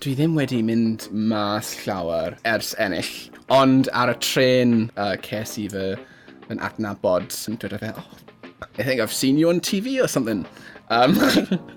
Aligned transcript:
Dwi 0.00 0.14
ddim 0.18 0.34
wedi 0.38 0.60
mynd 0.62 1.06
mas 1.12 1.74
llawer 1.84 2.36
ers 2.48 2.74
ennill, 2.82 3.12
ond 3.52 3.88
ar 3.92 4.12
y 4.12 4.16
tren 4.24 4.74
uh, 4.96 5.14
ces 5.24 5.56
i 5.62 5.68
fy 5.72 5.86
yn 6.52 6.60
adnabod, 6.60 7.30
dwi'n 7.32 7.60
dweud 7.60 7.78
fe, 7.80 7.92
oh, 7.96 8.10
I 8.78 8.82
think 8.82 9.00
I've 9.00 9.12
seen 9.12 9.38
you 9.38 9.48
on 9.48 9.60
TV 9.60 10.02
or 10.02 10.08
something. 10.08 10.44
Um, 10.90 11.16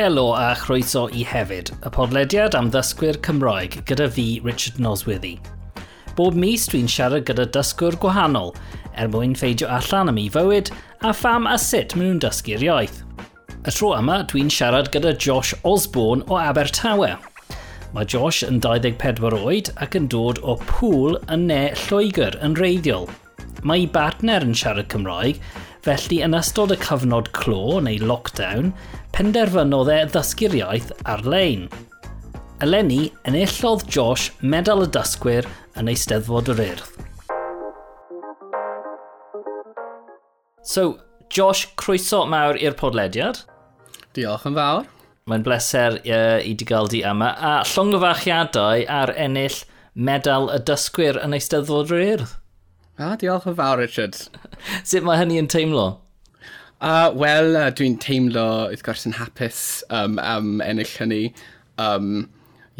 Helo 0.00 0.32
a 0.32 0.54
chroeso 0.56 1.00
i 1.12 1.20
hefyd, 1.28 1.74
y 1.84 1.90
podlediad 1.92 2.54
am 2.56 2.70
ddysgwyr 2.72 3.18
Cymroeg 3.20 3.74
gyda 3.84 4.06
fi, 4.08 4.24
Richard 4.40 4.78
Nosworthy. 4.80 5.34
Bob 6.16 6.38
mis 6.40 6.64
dwi'n 6.72 6.88
siarad 6.88 7.26
gyda 7.28 7.44
dysgwr 7.52 7.98
gwahanol, 8.00 8.54
er 8.96 9.10
mwyn 9.12 9.36
ffeidio 9.36 9.68
allan 9.68 10.08
am 10.08 10.22
ei 10.22 10.30
fywyd 10.32 10.72
a 11.04 11.12
pham 11.12 11.44
a 11.44 11.58
sut 11.60 11.92
maen 11.98 12.14
nhw'n 12.14 12.24
dysgu'r 12.24 12.64
iaith. 12.64 13.02
Y 13.58 13.76
tro 13.76 13.92
yma, 13.98 14.22
dwi'n 14.32 14.48
siarad 14.48 14.88
gyda 14.94 15.12
Josh 15.20 15.52
Osborne 15.68 16.24
o 16.32 16.40
Abertawe. 16.40 17.18
Mae 17.92 18.08
Josh 18.08 18.40
yn 18.48 18.62
24 18.64 19.36
oed 19.36 19.68
ac 19.84 20.00
yn 20.00 20.08
dod 20.08 20.40
o 20.40 20.56
pŵl 20.70 21.20
yn 21.28 21.50
ne 21.52 21.66
Lloegr 21.82 22.40
yn 22.40 22.56
reiddiol. 22.56 23.04
Mae 23.68 23.84
ei 23.84 23.92
bartner 23.92 24.48
yn 24.48 24.56
siarad 24.56 24.88
Cymroeg, 24.88 25.44
felly 25.84 26.22
yn 26.24 26.36
ystod 26.36 26.72
y 26.72 26.80
cyfnod 26.80 27.28
clo 27.36 27.80
neu 27.84 28.00
lockdown, 28.00 28.72
penderfynodd 29.20 29.90
e 29.92 29.98
ddysgu'r 30.08 30.54
iaith 30.56 30.92
ar-lein. 31.12 31.66
Eleni 32.64 33.10
enillodd 33.28 33.82
Josh 33.92 34.30
medal 34.40 34.86
y 34.86 34.88
dysgwyr 34.94 35.44
yn 35.76 35.90
ei 35.92 35.98
steddfod 36.00 36.48
yr 36.54 36.62
urdd. 36.64 36.86
So, 40.64 40.86
Josh, 41.28 41.66
croeso 41.76 42.22
mawr 42.32 42.56
i'r 42.64 42.78
podlediad. 42.80 43.42
Diolch 44.16 44.48
yn 44.48 44.56
fawr. 44.56 44.88
Mae'n 45.28 45.44
bleser 45.44 46.00
uh, 46.00 46.40
i 46.40 46.56
di 46.56 46.64
gael 46.64 46.88
di 46.88 47.04
yma. 47.04 47.34
A 47.36 47.54
llongyfachiadau 47.68 48.88
ar 48.88 49.12
ennill 49.20 49.66
medal 49.92 50.48
y 50.54 50.62
dysgwyr 50.64 51.20
yn 51.20 51.36
ei 51.36 51.44
steddfod 51.44 51.92
yr 51.92 52.06
urdd. 52.14 52.38
A, 52.96 53.18
diolch 53.20 53.52
yn 53.52 53.60
fawr, 53.60 53.84
Richard. 53.84 54.16
Sut 54.88 55.04
mae 55.04 55.20
hynny 55.20 55.42
yn 55.44 55.52
teimlo? 55.52 55.90
Uh, 56.80 57.12
Wel, 57.12 57.58
uh, 57.60 57.68
dwi'n 57.76 57.98
teimlo 58.00 58.42
wrth 58.70 58.80
gwrs 58.86 59.02
yn 59.04 59.18
hapus 59.18 59.58
um, 59.92 60.14
am 60.16 60.62
ennill 60.64 60.88
hynny. 60.88 61.34
Um, 61.76 62.30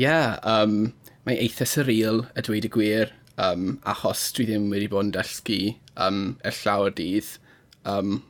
yeah, 0.00 0.38
um, 0.40 0.94
mae 1.28 1.36
eitha 1.36 1.66
surreal 1.68 2.22
y 2.32 2.44
dweud 2.46 2.64
y 2.64 2.70
gwir, 2.72 3.12
um, 3.36 3.74
achos 3.84 4.22
dwi 4.32 4.46
ddim 4.48 4.70
wedi 4.72 4.88
bod 4.88 5.10
yn 5.10 5.12
dysgu 5.18 5.58
um, 6.00 6.22
y 6.40 6.54
llawer 6.62 6.96
dydd. 6.96 7.28
Um, 7.84 8.22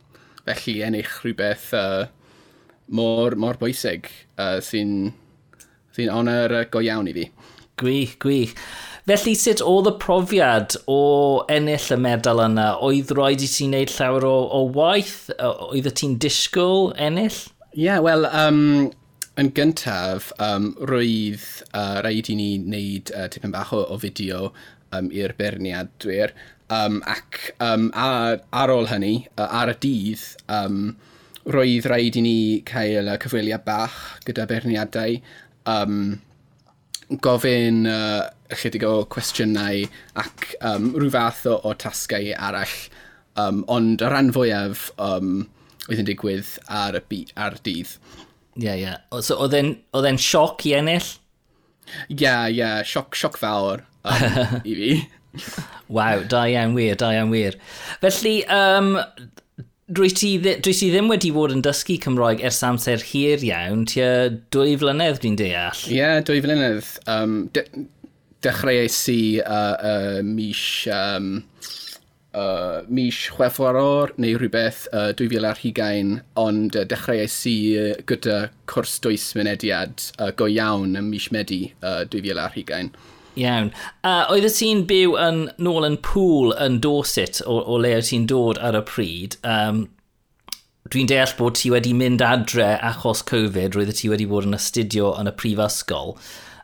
felly 0.42 0.74
ennill 0.88 1.14
rhywbeth 1.20 1.70
uh, 1.78 2.08
mor, 2.90 3.38
mor 3.38 3.62
bwysig 3.62 4.10
uh, 4.42 4.58
sy'n 4.58 5.12
sy, 5.94 6.08
n, 6.10 6.34
sy 6.34 6.64
go 6.74 6.82
iawn 6.82 7.12
i 7.12 7.14
fi. 7.14 7.28
Gwych, 7.78 8.18
gwych. 8.18 8.58
Felly 9.10 9.32
sut 9.34 9.58
oedd 9.66 9.88
y 9.90 9.92
profiad 9.98 10.76
o 10.86 10.96
ennill 11.50 11.86
y 11.90 11.96
medal 11.98 12.38
yna? 12.44 12.66
Oedd 12.86 13.08
roed 13.18 13.42
i 13.42 13.48
ti'n 13.50 13.72
neud 13.74 13.90
llawer 13.90 14.22
o, 14.28 14.34
o 14.54 14.60
waith? 14.76 15.32
Oedd 15.42 15.88
y 15.90 15.92
ti'n 15.98 16.12
disgwyl 16.22 16.92
ennill? 16.94 17.40
Ie, 17.72 17.88
yeah, 17.88 17.98
wel, 18.06 18.28
um, 18.30 18.60
yn 19.42 19.50
gyntaf, 19.56 20.30
um, 20.38 20.70
roedd 20.86 21.42
uh, 21.72 21.98
rhaid 22.04 22.30
i 22.30 22.38
ni 22.38 22.48
wneud 22.62 23.10
uh, 23.16 23.26
tipyn 23.34 23.50
bach 23.56 23.74
o, 23.74 23.82
o 23.82 23.98
fideo 23.98 24.52
um, 24.94 25.10
i'r 25.10 25.34
berniadwyr. 25.42 26.36
Um, 26.70 27.02
ac 27.10 27.42
um, 27.58 27.90
ar, 27.98 28.44
ar 28.54 28.76
ôl 28.76 28.92
hynny, 28.92 29.24
uh, 29.34 29.50
ar 29.64 29.74
y 29.74 29.78
dydd, 29.88 30.26
um, 30.54 30.82
roedd 31.50 31.90
rhaid 31.90 32.22
i 32.22 32.26
ni 32.28 32.40
cael 32.70 33.10
y 33.10 33.18
cyfweliad 33.26 33.66
bach 33.66 33.98
gyda 34.22 34.46
berniadau 34.54 35.18
um, 35.66 36.20
gofyn 37.24 37.86
uh, 37.90 38.28
ychydig 38.54 38.84
o 38.86 39.04
cwestiynau 39.10 39.84
ac 40.20 40.50
um, 40.62 40.90
rhyw 40.94 41.12
fath 41.14 41.46
o, 41.50 41.56
o 41.66 41.74
tasgau 41.74 42.32
arall. 42.36 42.76
Um, 43.40 43.62
ond 43.70 44.02
y 44.02 44.10
rhan 44.10 44.32
fwyaf 44.34 44.88
um, 45.00 45.46
oedd 45.88 46.02
yn 46.02 46.08
digwydd 46.08 46.56
ar, 46.66 46.98
y 47.00 47.22
ar 47.40 47.56
dydd. 47.64 47.94
Ie, 48.58 48.66
yeah, 48.66 48.76
ie. 48.76 48.84
Yeah. 48.84 49.22
So, 49.24 49.38
oedd 49.42 49.56
e'n 49.56 50.20
sioc 50.20 50.66
i 50.68 50.74
ennill? 50.78 51.14
Ie, 52.10 52.18
yeah, 52.22 52.46
ie. 52.48 52.58
Yeah, 52.60 52.82
sioc, 52.86 53.18
sioc 53.18 53.38
fawr 53.40 53.84
um, 54.04 54.60
i 54.70 54.76
fi. 54.78 54.92
Waw, 55.90 56.24
da 56.30 56.44
iawn 56.50 56.74
wir, 56.78 56.96
da 56.98 57.12
iawn 57.14 57.30
wir. 57.34 57.56
Felly, 58.02 58.40
um, 58.50 58.96
Dwi 59.90 60.10
ti, 60.14 60.36
dwi 60.38 60.70
ti 60.70 60.88
ddim 60.92 61.08
wedi 61.10 61.32
bod 61.34 61.50
yn 61.50 61.64
dysgu 61.66 61.96
Cymroeg 62.04 62.44
ers 62.46 62.60
amser 62.62 63.02
hir 63.02 63.42
iawn, 63.42 63.82
tua 63.90 64.28
dwy 64.54 64.76
flynedd 64.78 65.18
dwi'n 65.24 65.38
deall. 65.40 65.80
Ie, 65.88 65.96
yeah, 65.96 66.20
dwy 66.22 66.38
flynedd. 66.44 66.92
Um, 67.10 67.48
de 67.56 67.64
dechreuais 68.46 68.98
i 69.10 69.20
uh, 69.42 69.74
uh, 69.90 70.22
mis, 70.22 70.62
um, 70.94 71.42
uh, 72.38 72.80
mis 72.86 73.18
chwefwaror 73.34 74.14
neu 74.22 74.38
rhywbeth 74.38 74.86
uh, 74.92 75.10
2020, 75.18 76.20
ond 76.40 76.76
e, 76.76 76.84
uh, 76.84 76.88
dechreuais 76.88 77.40
i 77.50 77.56
uh, 77.74 77.90
e, 77.90 78.04
gyda 78.08 78.38
cwrs 78.70 78.98
dwys 79.04 79.26
mynediad 79.36 80.06
uh, 80.18 80.30
go 80.30 80.48
iawn 80.48 80.94
ym 81.00 81.10
mis 81.12 81.32
Medi 81.34 81.64
uh, 81.82 82.04
2020. 82.14 82.94
Iawn. 83.38 83.70
Uh, 84.02 84.26
oeddet 84.32 84.58
ti'n 84.58 84.84
byw 84.90 85.14
yn, 85.20 85.40
nôl 85.62 85.86
yn 85.86 85.96
pŵl 86.04 86.54
yn 86.58 86.80
Dorset 86.82 87.42
o, 87.46 87.60
o 87.62 87.78
le 87.80 87.94
ti'n 88.02 88.26
dod 88.30 88.58
ar 88.58 88.78
y 88.78 88.84
pryd. 88.88 89.38
Um, 89.46 89.88
Dwi'n 90.90 91.06
deall 91.06 91.32
bod 91.38 91.54
ti 91.60 91.68
wedi 91.70 91.92
mynd 91.94 92.22
adre 92.24 92.72
achos 92.82 93.20
Covid, 93.28 93.76
roeddet 93.76 94.00
ti 94.00 94.08
wedi 94.10 94.24
bod 94.26 94.48
yn 94.48 94.56
astudio 94.56 95.12
yn 95.20 95.28
y 95.30 95.32
prifysgol. 95.38 96.16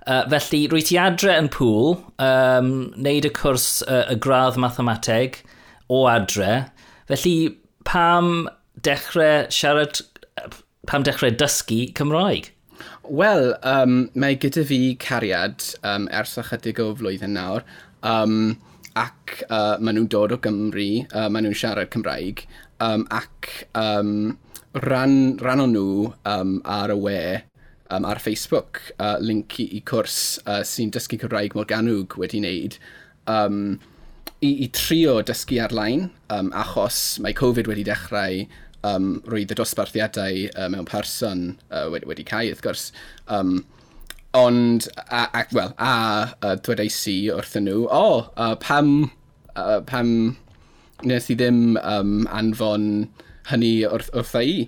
Uh, 0.06 0.24
felly, 0.32 0.64
rwy 0.72 0.82
ti 0.88 0.96
adre 0.98 1.36
yn 1.38 1.50
pŵl, 1.52 1.94
um, 2.22 2.72
wneud 2.96 3.28
y 3.28 3.32
cwrs 3.36 3.68
uh, 3.86 4.02
y 4.10 4.16
gradd 4.22 4.58
mathemateg 4.58 5.38
o 5.92 6.06
adre. 6.10 6.64
Felly, 7.10 7.36
pam 7.86 8.48
dechrau 8.82 9.46
siarad, 9.52 10.02
pam 10.90 11.06
dechrau 11.06 11.30
dysgu 11.30 11.84
Cymraeg? 11.94 12.50
Wel, 13.08 13.52
um, 13.62 14.06
mae 14.18 14.36
gyda 14.40 14.64
fi 14.66 14.78
cariad 14.98 15.62
um, 15.86 16.06
ers 16.14 16.34
ychydig 16.40 16.80
o 16.82 16.88
flwyddyn 16.98 17.36
nawr, 17.36 17.62
um, 18.02 18.56
ac 18.98 19.42
uh, 19.46 19.76
maen 19.78 19.98
nhw'n 19.98 20.08
dod 20.10 20.34
o 20.34 20.38
Gymru, 20.42 20.88
uh, 21.12 21.26
maen 21.30 21.46
nhw'n 21.46 21.58
siarad 21.58 21.92
Cymraeg, 21.94 22.42
um, 22.82 23.04
ac 23.14 23.50
um, 23.78 24.36
ran, 24.86 25.36
ran 25.44 25.62
o 25.62 25.68
nhw 25.70 25.90
um, 26.26 26.56
ar 26.64 26.94
y 26.94 26.98
we 27.04 27.18
um, 27.90 28.08
ar 28.08 28.22
Facebook, 28.22 28.80
uh, 28.98 29.16
link 29.22 29.60
i, 29.62 29.68
i 29.78 29.82
cwrs 29.86 30.20
uh, 30.46 30.62
sy'n 30.66 30.90
dysgu 30.94 31.20
Cymraeg 31.22 31.54
mor 31.54 31.68
ganwg 31.70 32.18
wedi 32.18 32.42
wneud, 32.42 32.78
um, 33.30 33.60
i, 34.40 34.50
i 34.66 34.70
trio 34.74 35.20
dysgu 35.26 35.60
ar-lein, 35.62 36.08
um, 36.32 36.50
achos 36.56 37.20
mae 37.22 37.36
Covid 37.36 37.70
wedi 37.70 37.86
dechrau 37.86 38.46
um, 38.86 39.08
roedd 39.30 39.52
y 39.54 39.58
dosbarthiadau 39.58 40.46
uh, 40.54 40.68
mewn 40.72 40.88
person 40.88 41.48
uh, 41.70 41.86
wedi, 41.92 42.08
wedi 42.10 42.26
cael, 42.28 42.52
wrth 42.52 42.64
gwrs. 42.64 42.88
Um, 43.26 43.58
ond, 44.36 44.88
a, 45.08 45.26
a, 45.32 45.44
well, 45.52 45.74
a, 45.78 46.34
uh, 46.42 46.56
dwedais 46.66 46.98
i 47.10 47.18
wrthyn 47.34 47.68
nhw, 47.68 47.86
o, 47.86 48.02
oh, 48.02 48.18
uh, 48.36 48.54
pam, 48.62 49.10
uh, 49.56 49.80
pam 49.88 50.10
nes 51.04 51.30
i 51.32 51.36
ddim 51.38 51.78
um, 51.82 52.26
anfon 52.32 53.06
hynny 53.50 53.78
wrth, 53.88 54.12
wrtha 54.14 54.44
i. 54.44 54.58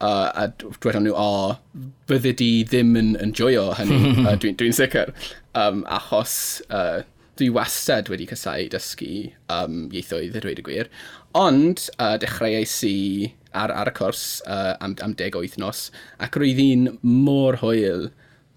Uh, 0.00 0.32
a 0.32 0.46
dwedon 0.80 1.04
nhw, 1.04 1.12
o, 1.12 1.28
oh, 1.28 1.86
bydde 2.08 2.32
di 2.40 2.50
ddim 2.64 2.94
yn, 2.96 3.12
yn 3.20 3.34
joio 3.36 3.68
hynny, 3.76 4.14
uh, 4.26 4.36
dwi'n 4.40 4.56
dwi 4.60 4.72
sicr. 4.76 5.12
Um, 5.58 5.82
achos 5.92 6.34
uh, 6.72 7.02
dwi 7.36 7.50
wastad 7.52 8.08
wedi 8.12 8.28
casau 8.30 8.68
dysgu 8.72 9.10
um, 9.52 9.82
ieithoedd, 9.92 10.38
y 10.38 10.44
dweud 10.44 10.62
y 10.62 10.64
gwir. 10.64 10.90
Ond, 11.36 11.84
uh, 11.98 12.16
dechreuais 12.22 12.78
i 12.88 12.96
ar, 13.52 13.72
ar 13.72 13.90
y 13.90 13.94
cwrs 13.96 14.24
uh, 14.46 14.74
am, 14.80 14.96
am 15.04 15.14
deg 15.18 15.36
o 15.36 15.44
wythnos, 15.44 15.88
ac 16.22 16.38
roedd 16.40 16.60
hi'n 16.60 16.86
mor 17.02 17.60
hwyl, 17.62 18.10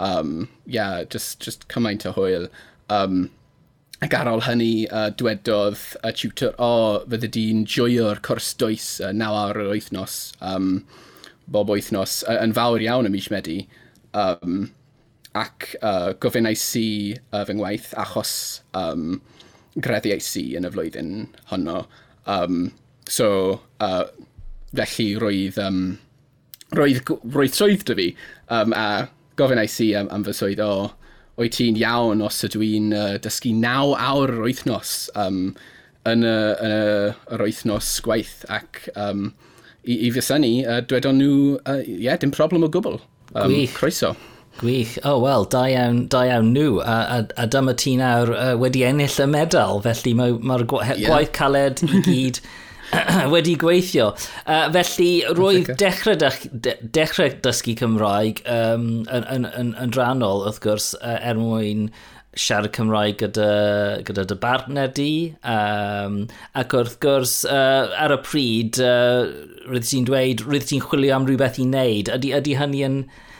um, 0.03 0.49
yeah, 0.65 1.03
just, 1.03 1.39
just 1.43 1.67
cymaint 1.71 2.05
o 2.09 2.13
hwyl. 2.17 2.49
Um, 2.93 3.29
ac 4.03 4.13
ar 4.17 4.31
ôl 4.33 4.43
hynny, 4.47 4.85
uh, 4.91 5.09
dwedodd 5.19 5.79
y 5.79 6.09
uh, 6.09 6.13
tutor, 6.19 6.53
o, 6.57 6.69
oh, 6.69 7.01
fydde 7.09 7.31
di'n 7.37 7.65
joio'r 7.69 8.21
cwrs 8.25 8.53
dwys 8.59 8.87
uh, 9.01 9.13
naw 9.15 9.37
ar 9.45 9.61
yr 9.63 9.73
wythnos, 9.73 10.21
um, 10.43 10.75
bob 11.47 11.71
wythnos, 11.71 12.21
uh, 12.27 12.39
yn 12.43 12.55
fawr 12.57 12.83
iawn 12.83 13.09
ym 13.09 13.15
mis 13.15 13.29
Medi. 13.33 13.63
Um, 14.13 14.67
ac 15.33 15.71
uh, 15.81 16.13
gofynnais 16.21 16.63
i 16.77 16.89
uh, 17.33 17.41
fy 17.47 17.55
ngwaith 17.57 17.89
achos 17.97 18.33
um, 18.77 19.17
greddiais 19.81 20.29
i 20.37 20.45
yn 20.59 20.67
y 20.67 20.71
flwyddyn 20.73 21.13
honno. 21.49 21.85
Um, 22.29 22.67
so, 23.09 23.61
uh, 23.81 24.05
felly 24.77 25.13
roedd, 25.21 25.59
um, 25.61 25.83
roedd, 26.77 27.03
roedd 27.35 27.55
swydd 27.57 27.85
dy 27.89 27.97
fi, 27.99 28.09
um, 28.53 28.73
a 28.77 29.07
gofynais 29.39 29.79
i 29.85 29.93
am, 29.99 30.09
am 30.13 30.25
fy 30.27 30.35
swydd, 30.37 30.63
o, 30.63 30.89
oed 31.41 31.55
ti'n 31.55 31.79
iawn 31.81 32.21
os 32.25 32.43
ydw 32.45 32.61
i'n 32.65 32.91
uh, 32.97 33.13
dysgu 33.21 33.53
9 33.57 33.95
awr 33.97 34.35
yr 34.35 34.43
wythnos 34.45 34.93
um, 35.17 35.39
yn, 36.09 36.25
y, 36.27 36.35
yn 36.35 36.75
y, 36.75 36.83
yr 37.33 37.45
wythnos 37.47 37.95
gwaith, 38.05 38.43
ac 38.53 38.83
um, 38.93 39.31
i, 39.83 39.97
i 40.07 40.11
fysynnu, 40.13 40.53
uh, 40.67 40.83
dwedon 40.89 41.19
nhw, 41.21 41.39
uh, 41.63 41.81
yeah, 41.87 42.19
dim 42.19 42.33
problem 42.35 42.65
o 42.67 42.69
gwbl. 42.71 43.01
Um, 43.33 43.49
Gwych. 43.49 43.73
Croeso. 43.77 44.13
Gwych. 44.59 44.99
O, 45.01 45.15
oh, 45.15 45.23
wel, 45.23 45.47
da 45.49 45.63
iawn, 45.71 46.03
da 46.13 46.21
iawn 46.29 46.51
nhw. 46.53 46.77
A, 46.85 46.97
a, 47.15 47.19
a 47.41 47.47
dyma 47.49 47.73
ti 47.77 47.95
nawr 47.97 48.33
uh, 48.35 48.51
wedi 48.61 48.85
ennill 48.85 49.17
y 49.23 49.29
medal, 49.29 49.81
felly 49.85 50.13
mae'r 50.17 50.37
ma, 50.37 50.53
ma 50.53 50.83
yeah. 50.93 51.07
gwaith 51.07 51.33
caled 51.35 51.81
i 51.87 52.03
gyd 52.05 52.43
wedi 53.33 53.55
gweithio. 53.59 54.11
Uh, 54.45 54.67
felly, 54.75 55.11
roedd 55.37 55.73
dechrau, 55.79 56.17
de, 56.17 56.75
dechrau 56.95 57.33
dysgu 57.45 57.75
Cymraeg 57.79 58.43
um, 58.49 58.87
yn, 59.07 59.27
yn, 59.35 59.47
yn, 59.49 59.73
yn 59.81 59.95
rannol, 59.97 60.45
wrth 60.47 60.61
gwrs, 60.63 60.93
uh, 61.01 61.17
er 61.21 61.39
mwyn 61.39 61.89
siarad 62.39 62.73
Cymraeg 62.73 63.19
gyda, 63.21 63.49
gyda 64.07 64.25
dy 64.29 64.39
bartner 64.41 64.93
di. 64.97 65.11
Um, 65.41 66.23
ac 66.57 66.73
wrth 66.77 66.97
gwrs, 67.03 67.41
uh, 67.49 67.91
ar 68.03 68.15
y 68.15 68.21
pryd, 68.25 68.81
uh, 68.81 69.29
rydych 69.69 69.91
ti'n 69.91 70.09
dweud, 70.09 70.47
rydych 70.47 70.71
ti'n 70.71 70.87
chwilio 70.87 71.19
am 71.19 71.29
rhywbeth 71.29 71.61
i 71.61 71.67
wneud. 71.69 72.13
Ydy, 72.17 72.33
ydy 72.39 72.57
hynny 72.61 72.87
yn... 72.89 73.03
Yn 73.03 73.31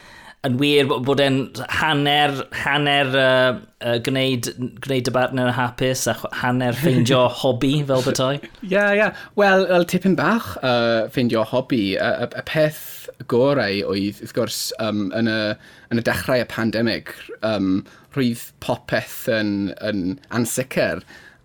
yn 0.44 0.58
wir 0.60 0.88
bod 0.90 1.20
e'n 1.24 1.38
hanner, 1.80 2.34
hanner 2.64 3.12
uh, 3.16 3.60
uh, 3.80 3.96
gwneud, 4.04 4.50
gwneud 4.84 5.08
y 5.08 5.14
bartner 5.14 5.48
yn 5.48 5.56
hapus 5.56 6.04
a 6.10 6.14
hanner 6.42 6.76
ffeindio 6.76 7.22
hobi 7.40 7.78
fel 7.88 8.04
bethau? 8.04 8.40
Ie, 8.42 8.68
ie. 8.68 8.98
Yeah. 8.98 9.14
Wel, 9.40 9.64
well, 9.70 9.86
tipyn 9.88 10.18
bach 10.20 10.54
uh, 10.60 11.06
ffeindio 11.12 11.46
hobi. 11.48 11.94
Y, 11.96 12.00
uh, 12.00 12.28
y 12.28 12.44
peth 12.50 12.82
gorau 13.30 13.80
oedd, 13.94 14.20
wrth 14.20 14.34
gwrs, 14.36 14.58
um, 14.84 15.06
yn, 15.16 15.30
y, 15.30 15.38
yn 15.92 16.02
y 16.02 16.04
dechrau 16.04 16.42
y 16.42 16.48
pandemig, 16.50 17.14
um, 17.46 17.78
rwydd 18.16 18.44
popeth 18.64 19.24
yn, 19.32 19.72
yn 19.84 20.18
ansicr. 20.34 21.00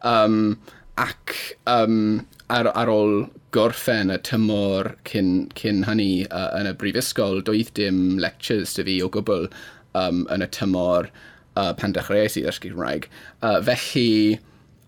Um, 0.06 0.58
ac 1.00 1.36
um, 1.72 2.26
ar, 2.54 2.72
ar 2.74 2.92
ôl 2.92 3.24
gorffen 3.56 4.14
y 4.14 4.18
tymor 4.26 4.94
cyn, 5.10 5.50
cyn 5.60 5.84
hynny 5.88 6.28
uh, 6.30 6.50
yn 6.60 6.70
y 6.70 6.76
brifysgol, 6.82 7.44
doedd 7.46 7.74
dim 7.78 8.18
lectures 8.22 8.76
dy 8.78 8.86
fi 8.88 9.00
o 9.06 9.10
gwbl 9.14 9.50
um, 9.98 10.26
yn 10.34 10.46
y 10.46 10.50
tymor 10.56 11.10
uh, 11.56 11.74
pan 11.78 11.96
dechreuais 11.96 12.38
i 12.38 12.46
ddysgu 12.46 12.74
Cymraeg. 12.74 13.10
Uh, 13.42 13.60
felly, 13.66 14.40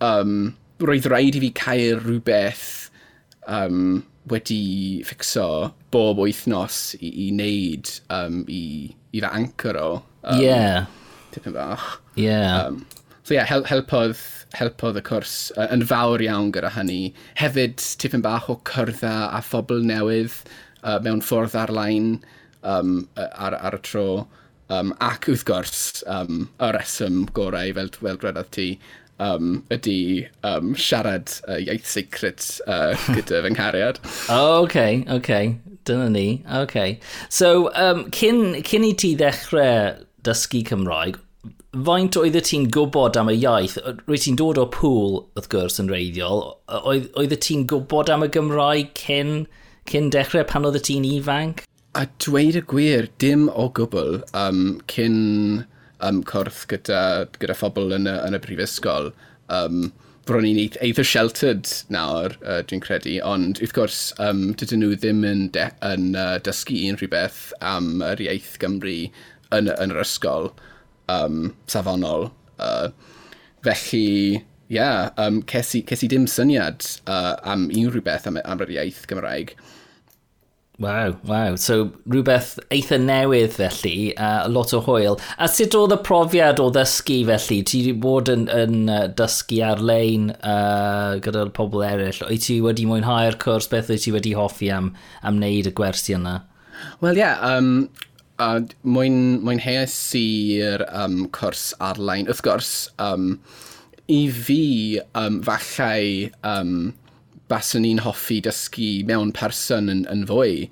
um, 0.04 0.54
roedd 0.82 1.08
rhaid 1.10 1.38
i 1.38 1.44
fi 1.44 1.52
cael 1.58 2.00
rhywbeth 2.02 2.66
um, 3.46 4.02
wedi 4.30 5.02
ffixo 5.06 5.72
bob 5.94 6.20
wythnos 6.22 6.94
i, 7.00 7.10
i 7.26 7.28
wneud 7.32 7.90
um, 8.14 8.42
i, 8.48 8.64
i 9.12 9.22
fe 9.22 9.30
anchor 9.30 9.78
o. 9.78 9.90
Um, 10.22 10.42
yeah. 10.42 10.86
Tipyn 11.32 11.54
bach. 11.56 12.00
Yeah. 12.14 12.66
Um, 12.66 12.84
So 13.22 13.34
yeah, 13.34 13.46
hel 13.46 13.62
helpodd, 13.70 14.18
helpodd 14.58 14.98
y 14.98 15.02
cwrs 15.06 15.34
uh, 15.54 15.68
yn 15.70 15.84
fawr 15.86 16.22
iawn 16.24 16.50
gyda 16.54 16.72
hynny. 16.74 17.12
Hefyd, 17.38 17.78
tipyn 18.02 18.24
bach 18.24 18.48
o 18.50 18.58
cyrddau 18.66 19.28
a 19.30 19.38
phobl 19.46 19.84
newydd 19.86 20.34
uh, 20.82 20.98
mewn 21.04 21.22
ffordd 21.22 21.54
ar-lain 21.58 22.16
um, 22.62 23.04
ar, 23.14 23.54
ar 23.54 23.78
y 23.78 23.82
tro. 23.86 24.06
Um, 24.72 24.90
ac 25.04 25.28
wrth 25.28 25.44
gwrs, 25.46 26.02
um, 26.08 26.48
y 26.58 26.72
reswm 26.74 27.26
gorau, 27.36 27.70
fel, 27.76 27.92
fel 28.00 28.18
dwedodd 28.18 28.50
ti, 28.56 28.68
um, 29.22 29.58
ydy 29.70 30.26
um, 30.48 30.72
siarad 30.74 31.30
uh, 31.46 31.58
iaith 31.62 31.86
secret 31.86 32.48
uh, 32.66 32.94
gyda 33.14 33.42
fy 33.44 33.52
nghariad. 33.54 34.00
oh, 34.34 34.62
OK, 34.64 35.04
OK. 35.12 35.58
Dyna 35.84 36.08
ni. 36.10 36.42
OK. 36.50 36.98
So, 37.28 37.70
um, 37.74 38.08
cyn, 38.14 38.62
cyn 38.66 38.86
i 38.86 38.94
ti 38.98 39.14
ddechrau 39.18 40.02
dysgu 40.26 40.62
Cymraeg, 40.66 41.18
faint 41.72 42.16
oedd 42.20 42.36
ti'n 42.44 42.66
gwybod 42.72 43.16
am 43.16 43.30
y 43.32 43.38
iaith? 43.40 43.78
Rwy 44.04 44.18
ti'n 44.20 44.36
dod 44.36 44.60
o 44.60 44.66
pŵl, 44.68 45.22
wrth 45.38 45.48
gwrs, 45.52 45.78
yn 45.80 45.88
reiddiol. 45.88 46.42
Oedd, 46.68 47.08
oedd 47.16 47.32
ti'n 47.40 47.64
gwybod 47.70 48.12
am 48.12 48.26
y 48.26 48.28
Gymraeg 48.34 48.92
cyn, 48.98 49.46
cyn 49.88 50.10
dechrau 50.12 50.44
pan 50.48 50.68
oedd 50.68 50.82
ti'n 50.84 51.06
ifanc? 51.08 51.64
A 51.96 52.04
dweud 52.24 52.58
y 52.60 52.62
gwir, 52.68 53.08
dim 53.20 53.48
o 53.48 53.70
gwbl 53.72 54.20
um, 54.36 54.80
cyn 54.92 55.64
um, 56.04 56.20
corth 56.28 56.66
gyda, 56.68 57.24
gyda 57.40 57.56
phobl 57.56 57.96
yn 57.96 58.08
y, 58.08 58.16
yn 58.28 58.36
y 58.36 58.40
prifysgol. 58.44 59.12
Um, 59.48 59.90
Bron 60.28 60.44
ni'n 60.46 60.76
eitha 60.84 61.02
sheltered 61.02 61.66
nawr, 61.90 62.36
uh, 62.46 62.60
dwi'n 62.68 62.84
credu, 62.84 63.16
ond 63.26 63.58
wrth 63.58 63.72
gwrs, 63.74 64.02
um, 64.22 64.52
dydyn 64.60 64.84
nhw 64.84 64.92
ddim 64.94 65.24
yn, 65.26 65.48
de, 65.56 65.64
yn 65.88 66.12
uh, 66.14 66.36
dysgu 66.46 66.76
unrhyw 66.92 67.10
beth 67.10 67.40
am 67.64 68.04
yr 68.06 68.22
iaith 68.28 68.52
Gymru 68.62 68.98
yn, 69.56 69.72
yn 69.72 69.96
yr 69.96 70.04
ysgol 70.04 70.52
um, 71.08 71.54
safonol. 71.66 72.30
Uh, 72.58 72.88
felly, 73.64 74.06
ie, 74.38 74.42
yeah, 74.78 75.10
um, 75.16 75.42
ces, 75.48 75.74
i, 75.78 75.84
ces 75.88 76.06
i 76.06 76.10
dim 76.10 76.26
syniad 76.30 76.86
uh, 77.06 77.36
am 77.44 77.68
unrhyw 77.70 78.04
beth 78.04 78.28
am, 78.30 78.40
am 78.44 78.62
yr 78.64 78.76
iaith 78.78 79.06
Gymraeg. 79.10 79.56
Waw, 80.82 81.12
waw. 81.28 81.54
So, 81.60 81.92
rhywbeth 82.08 82.56
eitha 82.72 82.96
newydd 82.98 83.52
felly, 83.54 84.14
a 84.16 84.46
uh, 84.46 84.48
lot 84.50 84.72
o 84.74 84.80
hwyl. 84.82 85.18
A 85.38 85.46
sut 85.46 85.76
oedd 85.78 85.92
y 85.94 85.98
profiad 86.02 86.62
o 86.62 86.70
ddysgu 86.74 87.20
felly? 87.28 87.58
Ti 87.68 87.82
wedi 87.84 87.92
bod 88.02 88.30
yn, 88.32 88.48
yn 88.50 88.88
dysgu 89.18 89.60
ar-lein 89.68 90.30
uh, 90.40 91.20
gyda'r 91.22 91.52
pobl 91.54 91.84
eraill. 91.86 92.24
O'i 92.26 92.40
ti 92.42 92.58
wedi 92.64 92.88
mwynhau'r 92.88 93.36
cwrs? 93.42 93.68
Beth 93.70 93.92
o'i 93.92 94.00
ti 94.02 94.14
wedi 94.16 94.32
hoffi 94.38 94.72
am, 94.74 94.90
am 95.22 95.38
wneud 95.38 95.68
y 95.70 95.74
gwersi 95.76 96.16
yna? 96.18 96.40
Wel, 97.04 97.20
ie. 97.20 97.22
Yeah, 97.22 97.44
um, 97.46 97.90
a 98.42 98.48
mwyn, 98.82 99.18
mwynheus 99.44 99.96
i'r 100.18 100.82
um, 100.88 101.26
cwrs 101.36 101.70
ar-lein. 101.90 102.28
Wrth 102.30 102.42
gwrs, 102.46 102.72
um, 103.02 103.36
i 104.10 104.22
fi, 104.34 105.00
um, 105.18 105.40
fallai, 105.46 106.30
um, 106.46 106.94
baswn 107.52 107.84
ni'n 107.86 108.02
hoffi 108.06 108.40
dysgu 108.44 108.90
mewn 109.08 109.34
person 109.36 109.92
yn, 109.92 110.06
yn 110.12 110.24
fwy. 110.30 110.66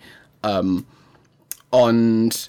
Um, 0.47 0.81
ond 1.77 2.41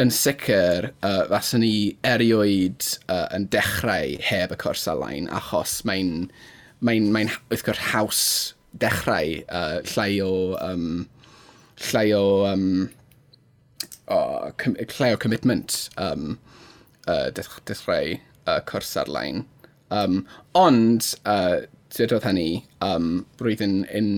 yn 0.00 0.10
sicr, 0.10 0.90
uh, 1.06 1.22
faswn 1.30 1.62
ni 1.62 1.74
erioed 2.06 2.88
uh, 3.06 3.28
yn 3.36 3.46
dechrau 3.54 4.16
heb 4.26 4.56
y 4.56 4.58
cwrs 4.64 4.88
ar-lein, 4.90 5.30
achos 5.30 5.78
mae'n, 5.86 6.26
mae'n, 6.82 7.12
mae'n 7.14 7.30
wrth 7.52 7.66
gwrs, 7.68 7.86
haws 7.92 8.24
dechrau 8.82 9.38
uh, 9.46 9.78
llai 9.92 10.18
o, 10.24 10.34
um, 10.58 11.04
llai 11.92 12.08
o 12.16 12.24
um, 12.50 12.66
o, 14.08 14.52
com 14.60 14.76
lle 14.78 15.12
o 15.14 15.20
commitment 15.20 15.88
um, 15.96 16.38
uh, 17.06 17.30
dechrau 17.34 18.16
uh, 18.46 18.60
cwrs 18.68 18.96
ar-lein. 19.02 19.44
Um, 19.94 20.24
ond, 20.58 21.12
uh, 21.28 21.64
dydodd 21.94 22.26
hynny, 22.26 22.64
um, 22.84 23.24
roedd 23.42 23.62
yn, 23.64 23.82
yn 23.94 24.10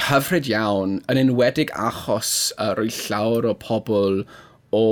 hyfryd 0.00 0.48
iawn, 0.48 1.00
yn 1.12 1.20
enwedig 1.20 1.72
achos 1.76 2.52
uh, 2.56 2.72
roedd 2.78 2.96
llawer 3.08 3.50
o 3.50 3.54
pobl 3.60 4.22
o 4.72 4.84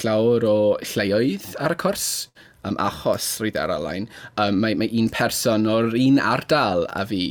llawer 0.00 0.46
o 0.48 0.56
lleoedd 0.94 1.52
ar 1.62 1.76
y 1.76 1.78
cwrs, 1.84 2.08
um, 2.66 2.78
achos 2.82 3.28
roedd 3.42 3.60
ar 3.60 3.70
alain. 3.74 4.08
Um, 4.36 4.58
mae, 4.64 4.74
mae 4.78 4.90
un 4.98 5.12
person 5.14 5.68
o'r 5.70 5.94
un 5.98 6.18
ardal 6.18 6.88
a 6.90 7.06
fi, 7.06 7.22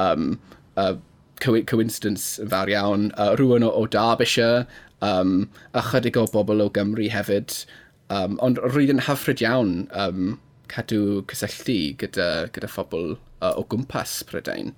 um, 0.00 0.38
uh, 0.80 0.94
coincidence 1.42 2.40
yn 2.40 2.48
fawr 2.48 2.72
iawn, 2.72 3.10
uh, 3.20 3.34
rhywun 3.36 3.66
o, 3.66 3.72
o 3.76 3.84
Derbyshire, 3.92 4.64
um, 5.04 5.48
a 5.72 5.84
chydig 5.90 6.18
o 6.20 6.26
bobl 6.32 6.64
o 6.64 6.70
Gymru 6.72 7.08
hefyd. 7.12 7.54
Um, 8.12 8.36
ond 8.44 8.60
rwy'n 8.62 8.96
yn 8.96 9.06
hyfryd 9.08 9.42
iawn 9.42 9.72
um, 9.90 10.36
cadw 10.70 11.24
cysylltu 11.30 11.80
gyda, 12.02 12.28
gyda 12.54 12.70
phobl 12.70 13.16
uh, 13.16 13.54
o 13.56 13.66
gwmpas 13.70 14.20
Prydain. 14.28 14.72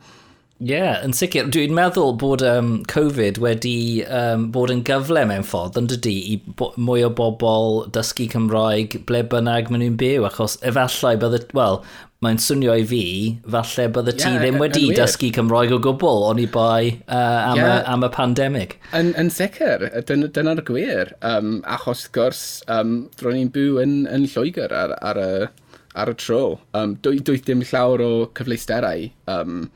Ie, 0.59 0.73
yeah, 0.73 0.97
yn 1.07 1.13
sicr. 1.15 1.47
Dwi'n 1.55 1.71
meddwl 1.77 2.17
bod 2.19 2.43
um, 2.43 2.73
Covid 2.91 3.37
wedi 3.39 4.03
um, 4.11 4.49
bod 4.55 4.73
yn 4.75 4.81
gyfle 4.87 5.23
mewn 5.31 5.47
ffordd, 5.47 5.79
yn 5.79 5.87
dydy, 5.93 6.15
i 6.35 6.65
mwy 6.83 7.05
o 7.07 7.13
bobl 7.15 7.85
dysgu 7.95 8.27
Cymraeg 8.33 8.97
ble 9.07 9.21
bynnag 9.31 9.71
maen 9.71 9.85
nhw'n 9.85 10.01
byw, 10.01 10.27
achos 10.27 10.57
efallai 10.67 11.15
bydde, 11.23 11.45
wel, 11.55 11.79
mae'n 12.25 12.41
swnio 12.43 12.75
i 12.75 12.85
fi, 12.89 13.03
falle 13.47 13.85
bydde 13.95 14.15
ti 14.19 14.27
yeah, 14.27 14.41
ddim 14.43 14.57
wedi 14.59 14.89
dysgu 14.97 15.31
Cymraeg 15.37 15.75
o 15.77 15.79
gwbl 15.83 16.25
o'n 16.27 16.41
i 16.43 16.49
bai 16.51 16.97
uh, 17.07 17.53
am, 17.53 17.61
yeah. 17.61 17.77
y, 17.77 17.85
am 17.93 18.03
y 18.03 18.09
pandemig. 18.15 18.75
Yn, 18.99 19.13
yn 19.21 19.31
sicr, 19.31 19.85
dyna'r 20.09 20.65
gwir. 20.67 21.13
Um, 21.23 21.61
achos 21.77 22.09
gwrs, 22.15 22.43
um, 22.75 23.05
ro'n 23.23 23.39
i'n 23.45 23.53
byw 23.55 23.79
yn, 23.85 23.95
yn 24.11 24.27
Lloegr 24.33 24.75
ar, 24.75 24.97
ar, 24.99 25.21
y, 25.23 25.77
ar 25.95 26.11
y 26.11 26.17
tro. 26.19 26.43
Um, 26.75 26.97
Doedd 27.07 27.23
dwi 27.29 27.39
ddim 27.39 27.63
llawer 27.71 28.03
o 28.03 28.11
cyfleusterau 28.39 29.07
um, 29.31 29.69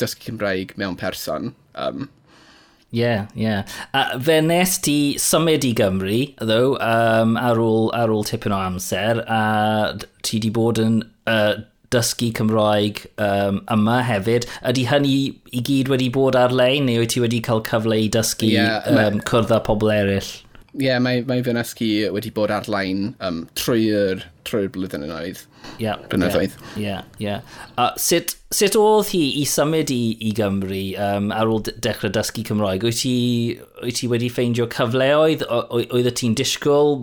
dysgu 0.00 0.30
Cymraeg 0.30 0.72
mewn 0.80 0.96
person. 0.96 1.52
Um, 1.76 2.08
Ie, 2.92 3.00
yeah, 3.00 3.28
ie. 3.32 3.44
Yeah. 3.46 3.76
Uh, 3.96 4.18
fe 4.20 4.34
nes 4.44 4.74
ti 4.84 4.96
symud 5.20 5.64
i 5.64 5.70
Gymru, 5.76 6.18
ddo, 6.40 6.74
um, 6.76 7.38
ar, 7.40 7.60
ôl, 7.60 7.86
ar 7.96 8.12
ôl 8.12 8.26
tipyn 8.28 8.52
o 8.52 8.58
amser, 8.60 9.22
a 9.24 9.92
ti 10.20 10.40
di 10.44 10.50
bod 10.52 10.80
yn 10.82 10.98
uh, 11.24 11.54
dysgu 11.94 12.30
Cymraeg 12.38 13.04
um, 13.22 13.60
yma 13.72 14.00
hefyd. 14.08 14.48
Ydy 14.68 14.86
hynny 14.90 15.16
i 15.52 15.64
gyd 15.66 15.92
wedi 15.92 16.08
bod 16.14 16.38
ar-lein 16.38 16.88
neu 16.88 17.02
wyt 17.02 17.14
ti 17.16 17.22
wedi 17.22 17.42
cael 17.44 17.64
cyfle 17.68 17.98
i 18.04 18.08
dysgu 18.12 18.50
yeah, 18.54 18.80
um, 18.88 18.98
mae... 18.98 19.26
cwrdd 19.28 19.54
â 19.54 19.60
pobl 19.68 19.92
eraill? 19.94 20.32
Ie, 20.72 20.86
yeah, 20.86 21.00
mae, 21.04 21.20
mae 21.28 21.42
fy 21.44 21.52
nysgu 21.52 21.88
wedi 22.14 22.30
bod 22.32 22.52
ar-lein 22.54 23.10
um, 23.20 23.42
trwy'r 23.60 24.22
trwy 24.48 24.70
blwyddyn 24.72 25.04
yn 25.04 25.12
oedd. 25.12 25.42
Yeah, 25.80 26.00
blynyddoedd. 26.08 26.54
Ie, 26.76 26.84
yeah, 26.86 27.04
ie. 27.18 27.26
Yeah, 27.26 27.42
yeah. 27.44 27.66
A 27.76 27.90
sut, 28.00 28.36
sut 28.54 28.76
oedd 28.80 29.10
hi 29.12 29.20
i 29.40 29.44
symud 29.48 29.92
i, 29.92 30.00
i 30.24 30.32
Gymru 30.36 30.80
um, 30.96 31.28
ar 31.34 31.52
ôl 31.52 31.62
dechrau 31.68 32.12
dysgu 32.12 32.44
Cymraeg? 32.48 32.86
Wyt 32.88 33.02
ti, 33.02 33.14
wyt 33.82 34.00
ti 34.00 34.08
wedi 34.10 34.30
ffeindio 34.32 34.68
cyfleoedd? 34.72 35.44
Oedd 35.50 36.08
y 36.08 36.14
ti'n 36.22 36.36
disgwyl 36.40 36.96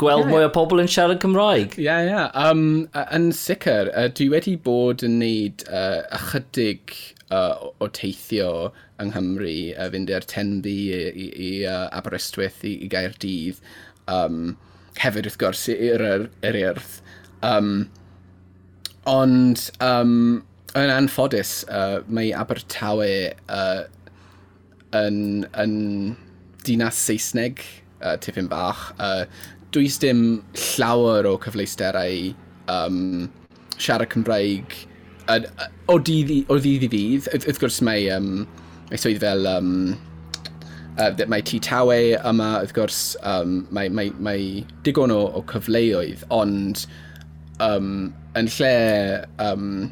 gweld 0.00 0.24
yeah. 0.24 0.32
mwy 0.32 0.46
o 0.46 0.50
pobl 0.54 0.82
yn 0.82 0.90
siarad 0.90 1.20
Cymraeg. 1.22 1.76
Ie, 1.78 1.86
yeah, 1.86 2.02
ie. 2.04 2.10
Yeah. 2.12 2.32
Um, 2.34 2.88
yn 3.04 3.30
sicr, 3.36 3.92
uh, 3.92 4.08
dwi 4.14 4.30
wedi 4.32 4.56
bod 4.64 5.04
yn 5.06 5.18
neud 5.22 5.64
uh, 5.68 6.02
ychydig 6.18 6.94
uh, 7.30 7.70
o 7.78 7.90
teithio 7.94 8.70
yng 8.98 9.12
Nghymru, 9.12 9.54
uh, 9.76 9.90
fynd 9.92 10.10
i'r 10.12 10.26
tenbu 10.28 10.72
i, 10.72 11.02
i, 11.08 11.28
i 11.48 11.50
uh, 11.68 11.86
Aberystwyth 11.94 12.64
i, 12.66 12.74
i 12.84 12.90
Gaerdydd, 12.92 13.60
um, 14.10 14.56
hefyd 14.98 15.28
wrth 15.28 15.38
gwrs 15.40 15.68
i'r 15.74 16.04
Urdd. 16.08 16.98
Um, 17.46 17.72
ond 19.08 19.68
um, 19.84 20.14
yn 20.78 20.92
anffodus, 20.92 21.62
uh, 21.70 22.00
mae 22.10 22.32
Abertawe 22.36 23.12
uh, 23.54 23.84
yn, 24.98 25.20
yn 25.54 25.76
dinas 26.66 26.98
Saesneg, 27.06 27.62
uh, 28.02 28.16
tipyn 28.20 28.50
bach. 28.50 28.90
Uh, 28.98 29.24
does 29.72 29.98
dim 29.98 30.42
llawer 30.54 31.26
o 31.28 31.36
cyfleusterau 31.42 32.34
um, 32.72 33.28
siarad 33.78 34.10
Cymraeg 34.12 34.76
uh, 35.28 35.40
o 35.88 35.98
dydd 36.00 36.32
i 36.32 36.42
ddydd, 36.48 37.28
wrth 37.34 37.60
gwrs 37.62 37.80
mae, 37.84 38.08
um, 38.14 38.46
mae 38.88 39.00
swydd 39.00 39.20
fel 39.22 39.48
um, 39.50 39.72
uh, 40.98 41.10
mae 41.28 41.44
tu 41.46 41.60
tawe 41.64 41.98
yma, 42.16 42.50
wrth 42.62 42.74
gwrs 42.76 43.02
um, 43.22 43.60
mae, 43.74 43.92
mae, 43.92 44.12
mae 44.24 44.64
digon 44.86 45.14
o, 45.14 45.20
o 45.38 45.44
cyfleoedd, 45.52 46.24
ond 46.34 46.86
um, 47.64 48.10
yn 48.38 48.50
lle 48.56 48.74
um, 49.42 49.88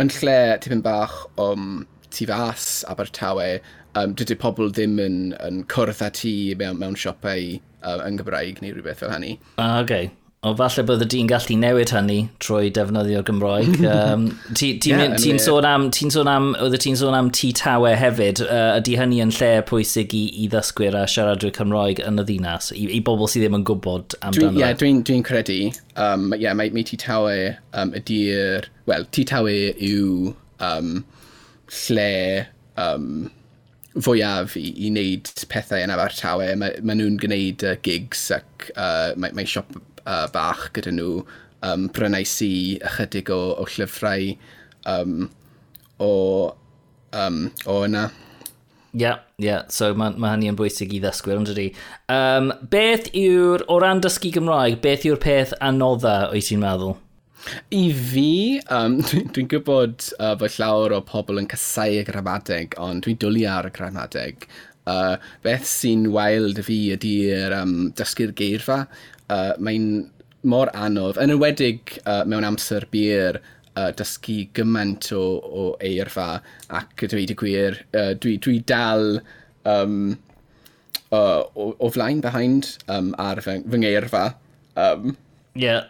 yn 0.00 0.12
lle 0.20 0.38
tipyn 0.64 0.84
bach 0.84 1.22
o 1.36 1.52
um, 1.52 1.72
tu 2.10 2.26
fas 2.26 2.84
Abertawe, 2.90 3.60
um, 3.98 4.14
dydy 4.18 4.38
pobl 4.40 4.70
ddim 4.72 4.98
yn, 5.02 5.18
yn 5.42 5.64
cwrdd 5.72 6.04
â 6.06 6.12
ti 6.20 6.34
mewn, 6.58 6.78
mewn 6.80 6.96
siopau 6.98 7.58
uh, 7.82 8.00
yn 8.06 8.18
Gymraeg 8.20 8.62
neu 8.62 8.74
rhywbeth 8.76 9.04
fel 9.04 9.14
hynny. 9.14 9.36
Ah, 9.58 9.80
okay. 9.82 10.10
O 10.40 10.54
falle 10.56 10.82
bydde 10.88 11.04
di'n 11.12 11.26
gallu 11.28 11.52
newid 11.60 11.90
hynny 11.92 12.22
trwy 12.40 12.70
defnyddio'r 12.72 13.26
Gymraeg. 13.28 13.74
Um, 13.90 14.22
ti'n 14.56 14.56
ti, 14.56 14.68
ti 14.86 14.90
yeah, 14.94 15.16
ti 15.20 15.34
sôn 15.42 15.66
am, 15.68 15.88
ti'n 15.92 16.12
sôn 16.14 16.28
am, 16.30 16.46
oedd 16.64 16.78
ti'n 16.80 16.96
sôn 16.96 17.16
am 17.16 17.28
ti 17.34 17.50
tawe 17.56 17.90
hefyd. 17.98 18.40
Uh, 18.46 18.78
ydy 18.78 18.94
hynny 18.96 19.18
yn 19.20 19.34
lle 19.36 19.50
pwysig 19.68 20.14
i, 20.16 20.22
i 20.40 20.46
ddysgwyr 20.48 20.96
a 20.96 21.02
siaradwyr 21.10 21.52
Cymroeg 21.58 22.00
yn 22.06 22.22
y 22.22 22.24
ddinas? 22.24 22.70
I, 22.72 22.86
i 22.96 23.02
bobl 23.04 23.28
sydd 23.28 23.44
ddim 23.44 23.58
yn 23.58 23.66
gwybod 23.68 24.16
amdano? 24.22 24.54
Ie, 24.56 24.62
yeah, 24.62 24.72
dwi'n 24.80 25.02
dwi 25.04 25.18
credu. 25.26 25.58
Um, 26.00 26.30
yeah, 26.38 26.56
mae, 26.56 26.72
mae 26.72 26.88
tŷ 26.88 27.02
tawe 27.04 27.34
um, 27.76 27.92
ydy'r... 28.00 28.70
Wel, 28.88 29.04
tŷ 29.12 29.26
tawe 29.28 29.56
yw 29.90 30.32
um, 30.70 30.94
lle 31.82 32.14
um, 32.80 33.28
fwyaf 33.98 34.56
i, 34.60 34.68
i 34.86 34.90
wneud 34.92 35.30
pethau 35.50 35.82
yn 35.82 35.92
Abertawe. 35.94 36.48
Mae, 36.60 36.78
mae 36.86 36.98
nhw'n 36.98 37.18
gwneud 37.20 37.66
uh, 37.66 37.76
gigs 37.84 38.28
ac 38.36 38.70
uh, 38.76 39.12
mae, 39.18 39.34
mae 39.36 39.48
siop 39.48 39.74
uh, 40.04 40.26
bach 40.34 40.68
gyda 40.76 40.94
nhw. 40.94 41.20
Um, 41.60 41.90
brynais 41.92 42.38
i 42.40 42.78
ychydig 42.88 43.28
o, 43.34 43.40
o 43.60 43.66
llyfrau 43.68 44.30
um, 44.88 45.26
o, 46.00 46.12
um, 47.12 47.42
o 47.68 47.82
yna. 47.84 48.06
Ie, 48.94 49.02
yeah. 49.02 49.20
Yeah. 49.38 49.66
So 49.68 49.92
mae 49.94 50.16
ma 50.18 50.32
hynny 50.32 50.48
yn 50.50 50.56
bwysig 50.58 50.94
i 50.96 51.02
ddysgwyr, 51.02 51.38
ond 51.42 51.52
ydy. 51.52 51.68
Um, 52.10 52.50
beth 52.72 53.10
yw'r, 53.16 53.66
o 53.70 53.76
ran 53.82 54.00
dysgu 54.02 54.32
Gymraeg, 54.34 54.80
beth 54.82 55.04
yw'r 55.06 55.20
peth 55.22 55.54
anodda 55.60 56.16
oes 56.32 56.48
ti'n 56.48 56.62
meddwl? 56.64 56.96
I 57.74 57.84
fi, 57.96 58.60
um, 58.72 58.98
dwi'n 59.08 59.30
dwi 59.34 59.46
gwybod 59.50 60.08
uh, 60.18 60.34
bod 60.40 60.56
llawer 60.56 60.96
o 60.96 61.02
pobl 61.06 61.40
yn 61.40 61.48
casau 61.50 62.00
y 62.00 62.04
gramadeg, 62.06 62.76
ond 62.82 63.04
dwi'n 63.06 63.20
dwlu 63.22 63.46
ar 63.48 63.68
y 63.68 63.74
gramadeg. 63.74 64.48
Uh, 64.90 65.16
beth 65.44 65.68
sy'n 65.68 66.08
wild 66.14 66.56
dy 66.58 66.64
fi 66.66 66.78
ydy'r 66.96 67.54
um, 67.60 67.74
dysgu'r 67.98 68.34
geirfa. 68.36 68.82
Uh, 69.30 69.52
Mae'n 69.62 69.90
mor 70.50 70.72
anodd, 70.74 71.20
yn 71.20 71.34
ywedig 71.34 71.98
uh, 72.04 72.22
mewn 72.28 72.46
amser 72.48 72.86
byr, 72.92 73.40
uh, 73.76 73.90
dysgu 73.96 74.48
gymaint 74.56 75.10
o, 75.16 75.22
o 75.40 75.66
eirfa 75.84 76.40
ac 76.80 77.06
dweud 77.06 77.34
y 77.34 77.38
gwir, 77.38 77.78
uh, 77.94 78.12
dwi, 78.20 78.36
dwi 78.42 78.58
dal 78.66 79.20
um, 79.68 80.16
uh, 81.12 81.42
o, 81.54 81.70
o 81.78 81.90
flaen 81.92 82.22
behind 82.24 82.74
um, 82.88 83.14
ar 83.20 83.42
fy, 83.44 83.60
fy 83.64 83.82
ngeirfa. 83.84 84.24
Um, 84.80 85.16
yeah, 85.54 85.88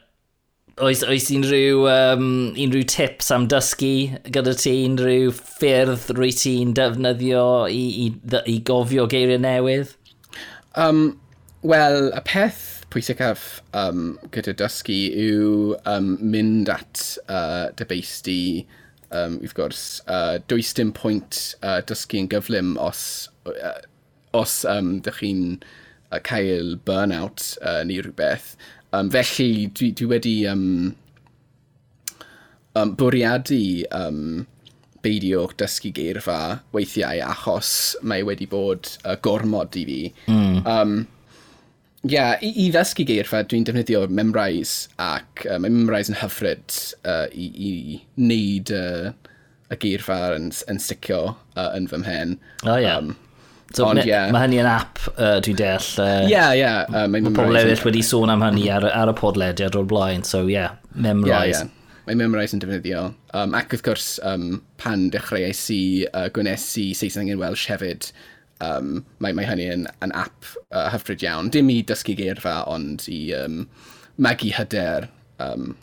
Oes, 0.79 1.03
oes 1.03 1.31
unrhyw, 1.35 1.87
um, 1.91 2.29
unrhyw 2.55 2.87
tips 2.89 3.31
am 3.35 3.49
dysgu 3.51 4.21
gyda 4.31 4.55
ti, 4.57 4.77
unrhyw 4.87 5.33
ffyrdd 5.35 6.11
rwy 6.15 6.31
ti'n 6.37 6.75
defnyddio 6.79 7.47
i, 7.73 7.83
i, 8.07 8.07
i 8.47 8.61
gofio 8.67 9.09
geiriau 9.11 9.43
newydd? 9.43 9.97
Um, 10.79 11.19
Wel, 11.61 12.07
y 12.17 12.21
peth 12.25 12.87
pwysicaf 12.89 13.59
um, 13.77 14.15
gyda 14.33 14.55
dysgu 14.57 14.95
yw 15.13 15.75
um, 15.91 16.15
mynd 16.25 16.71
at 16.73 17.03
uh, 17.29 17.69
dybeisti, 17.77 18.65
um, 19.13 19.37
wrth 19.43 19.53
gwrs, 19.59 19.83
uh, 20.09 20.39
does 20.49 20.73
dim 20.79 20.95
pwynt 20.97 21.43
uh, 21.61 21.83
dysgu 21.85 22.23
yn 22.23 22.31
gyflym 22.33 22.79
os, 22.81 23.03
uh, 23.45 23.77
os 24.33 24.63
um, 24.65 24.95
dych 25.05 25.21
chi'n 25.21 25.45
uh, 25.61 26.23
cael 26.25 26.79
burnout 26.89 27.51
uh, 27.61 27.83
neu 27.85 28.01
rhywbeth. 28.07 28.55
Um, 28.93 29.11
felly, 29.11 29.69
dwi, 29.75 29.93
dwi 29.95 30.09
wedi 30.11 30.35
um, 30.51 30.97
um, 32.75 32.97
bwriadu 32.99 33.85
um, 33.95 34.47
beidio 35.05 35.47
dysgu 35.61 35.93
geirfa 35.97 36.41
weithiau 36.75 37.23
achos 37.25 37.71
mae 38.03 38.25
wedi 38.27 38.49
bod 38.51 38.91
uh, 39.05 39.17
gormod 39.23 39.79
i 39.79 39.87
fi. 39.87 40.01
Mm. 40.27 40.67
Um, 40.67 40.95
yeah, 42.03 42.37
i, 42.43 42.51
i 42.67 42.69
ddysgu 42.75 43.07
geirfa, 43.09 43.45
dwi'n 43.47 43.69
defnyddio 43.69 44.05
memrise 44.11 44.91
ac 44.99 45.47
uh, 45.47 45.59
mae 45.63 45.71
memrise 45.71 46.13
yn 46.13 46.21
hyfryd 46.25 46.79
uh, 47.05 47.27
i, 47.31 47.51
i 47.71 47.73
wneud 48.19 48.75
uh, 48.75 49.11
y 49.71 49.81
geirfa 49.87 50.21
yn, 50.35 50.51
yn 50.71 50.83
sticio 50.83 51.23
uh, 51.55 51.71
yn 51.77 51.87
fy 51.91 52.03
mhen. 52.03 52.39
O 52.67 52.75
oh. 52.75 52.81
Yeah. 52.81 52.99
Um, 52.99 53.15
So, 53.73 53.87
Ond, 53.87 54.03
yeah. 54.03 54.31
Mae 54.35 54.49
hynny 54.49 54.59
yn 54.59 54.67
app, 54.67 54.99
uh, 55.15 55.37
dwi'n 55.45 55.59
deall. 55.61 55.85
Ie, 56.03 56.07
uh, 56.07 56.25
yeah, 56.31 56.55
yeah. 56.59 56.89
Uh, 56.91 57.05
mae 57.11 57.23
pobl 57.31 57.59
eraill 57.61 57.85
wedi 57.87 58.03
sôn 58.03 58.33
am 58.33 58.43
hynny 58.43 58.67
ar, 58.75 58.89
ar 58.91 59.13
y 59.13 59.15
podlediad 59.19 59.79
o'r 59.79 59.87
blaen, 59.91 60.25
so 60.27 60.43
ie, 60.49 60.57
yeah, 60.57 60.75
memorise. 60.95 61.63
Yeah, 61.63 61.69
yeah. 61.71 62.03
Mae 62.09 62.19
memorise 62.19 62.57
yn 62.57 62.65
defnyddio. 62.65 63.05
Um, 63.39 63.55
ac 63.55 63.71
wrth 63.71 63.85
gwrs, 63.87 64.09
um, 64.27 64.59
pan 64.83 65.07
dechreuais 65.15 65.63
i, 65.71 65.81
uh, 66.11 66.27
gwnes 66.35 66.67
i 66.83 66.89
Saesneg 66.99 67.31
yn 67.31 67.39
Welsh 67.39 67.69
hefyd, 67.71 68.11
um, 68.67 69.05
mae, 69.23 69.37
mae 69.37 69.47
hynny 69.47 69.69
yn, 69.71 69.87
yn 70.03 70.17
app 70.19 70.51
uh, 70.73 70.89
hyfryd 70.91 71.23
iawn. 71.23 71.53
Dim 71.55 71.71
i 71.71 71.79
dysgu 71.87 72.19
geirfa, 72.19 72.65
ond 72.71 73.07
i 73.13 73.21
um, 73.39 73.63
magu 74.19 74.51
hyder 74.57 75.07
um, 75.39 75.77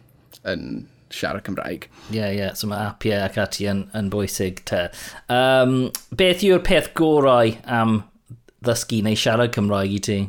yn 0.43 0.67
siarad 1.13 1.45
Cymraeg. 1.47 1.87
Ie, 2.11 2.17
yeah, 2.17 2.31
ie, 2.31 2.39
yeah. 2.41 2.53
so 2.57 2.69
mae 2.71 2.89
apiau 2.91 3.25
ac 3.25 3.39
ati 3.41 3.67
yn, 3.71 3.85
yn 3.97 4.11
bwysig 4.13 4.63
te. 4.69 4.87
Um, 5.33 5.91
beth 6.17 6.45
yw'r 6.45 6.63
peth 6.65 6.93
gorau 6.97 7.55
am 7.79 8.01
ddysgu 8.65 9.03
neu 9.05 9.19
siarad 9.19 9.53
Cymraeg 9.55 9.95
i 9.97 10.01
ti? 10.09 10.19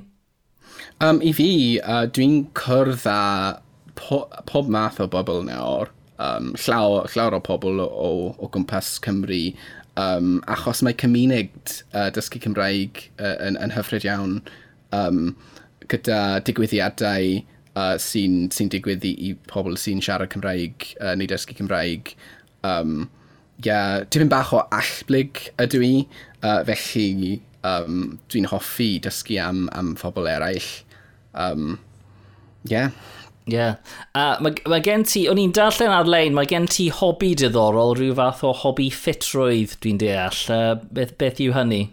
Um, 1.04 1.20
I 1.22 1.32
fi, 1.36 1.50
uh, 1.78 2.06
dwi'n 2.10 2.48
cwrdd 2.58 3.06
â 3.10 3.20
po 3.98 4.24
pob 4.46 4.70
math 4.70 5.00
o 5.02 5.06
bobl 5.10 5.44
nawr, 5.46 5.90
um, 6.22 6.52
llawer, 6.66 7.06
llawer 7.14 7.38
o 7.38 7.42
pobl 7.44 7.82
o, 7.82 7.86
o, 7.86 8.10
o 8.38 8.48
gwmpas 8.54 8.96
Cymru, 9.04 9.42
um, 9.98 10.38
achos 10.50 10.82
mae 10.82 10.96
cymuned 10.98 11.76
uh, 11.92 12.08
dysgu 12.14 12.42
Cymraeg 12.42 13.04
uh, 13.18 13.36
yn, 13.46 13.58
yn 13.62 13.74
hyfryd 13.74 14.06
iawn 14.08 14.40
um, 14.94 15.32
gyda 15.90 16.40
digwyddiadau 16.46 17.38
uh, 17.74 17.96
sy'n 18.00 18.48
sy 18.54 18.68
digwydd 18.72 19.06
i, 19.08 19.14
i 19.28 19.34
pobl 19.50 19.76
sy'n 19.80 20.02
siarad 20.04 20.32
Cymraeg 20.32 20.92
uh, 21.00 21.14
neu 21.18 21.28
dysgu 21.30 21.56
Cymraeg. 21.58 22.14
Um, 22.66 23.08
yeah, 23.64 24.04
tipyn 24.10 24.30
bach 24.32 24.54
o 24.54 24.62
allblyg 24.74 25.48
ydw 25.62 25.84
i, 25.84 25.94
uh, 26.42 26.62
felly 26.68 27.38
um, 27.66 28.18
dwi'n 28.30 28.48
hoffi 28.52 28.96
dysgu 29.04 29.38
am, 29.42 29.66
am 29.76 29.94
phobl 29.98 30.28
eraill. 30.30 30.68
Um, 31.34 31.78
yeah. 32.64 32.90
Ie. 33.48 33.54
Yeah. 33.54 33.76
Uh, 34.12 34.36
mae, 34.44 34.58
mae 34.68 34.82
gen 34.84 35.06
ti, 35.08 35.24
o'n 35.30 35.40
i'n 35.40 35.54
darllen 35.56 35.94
ar-lein, 35.94 36.34
mae 36.36 36.48
gen 36.48 36.68
ti 36.68 36.90
hobi 36.92 37.32
diddorol, 37.38 37.94
rhyw 37.96 38.16
fath 38.18 38.44
o 38.44 38.52
hobi 38.64 38.90
ffitrwydd, 38.92 39.78
dwi'n 39.82 40.00
deall. 40.02 40.42
Uh, 40.52 40.74
beth, 40.92 41.16
beth 41.20 41.40
yw 41.44 41.54
hynny? 41.56 41.86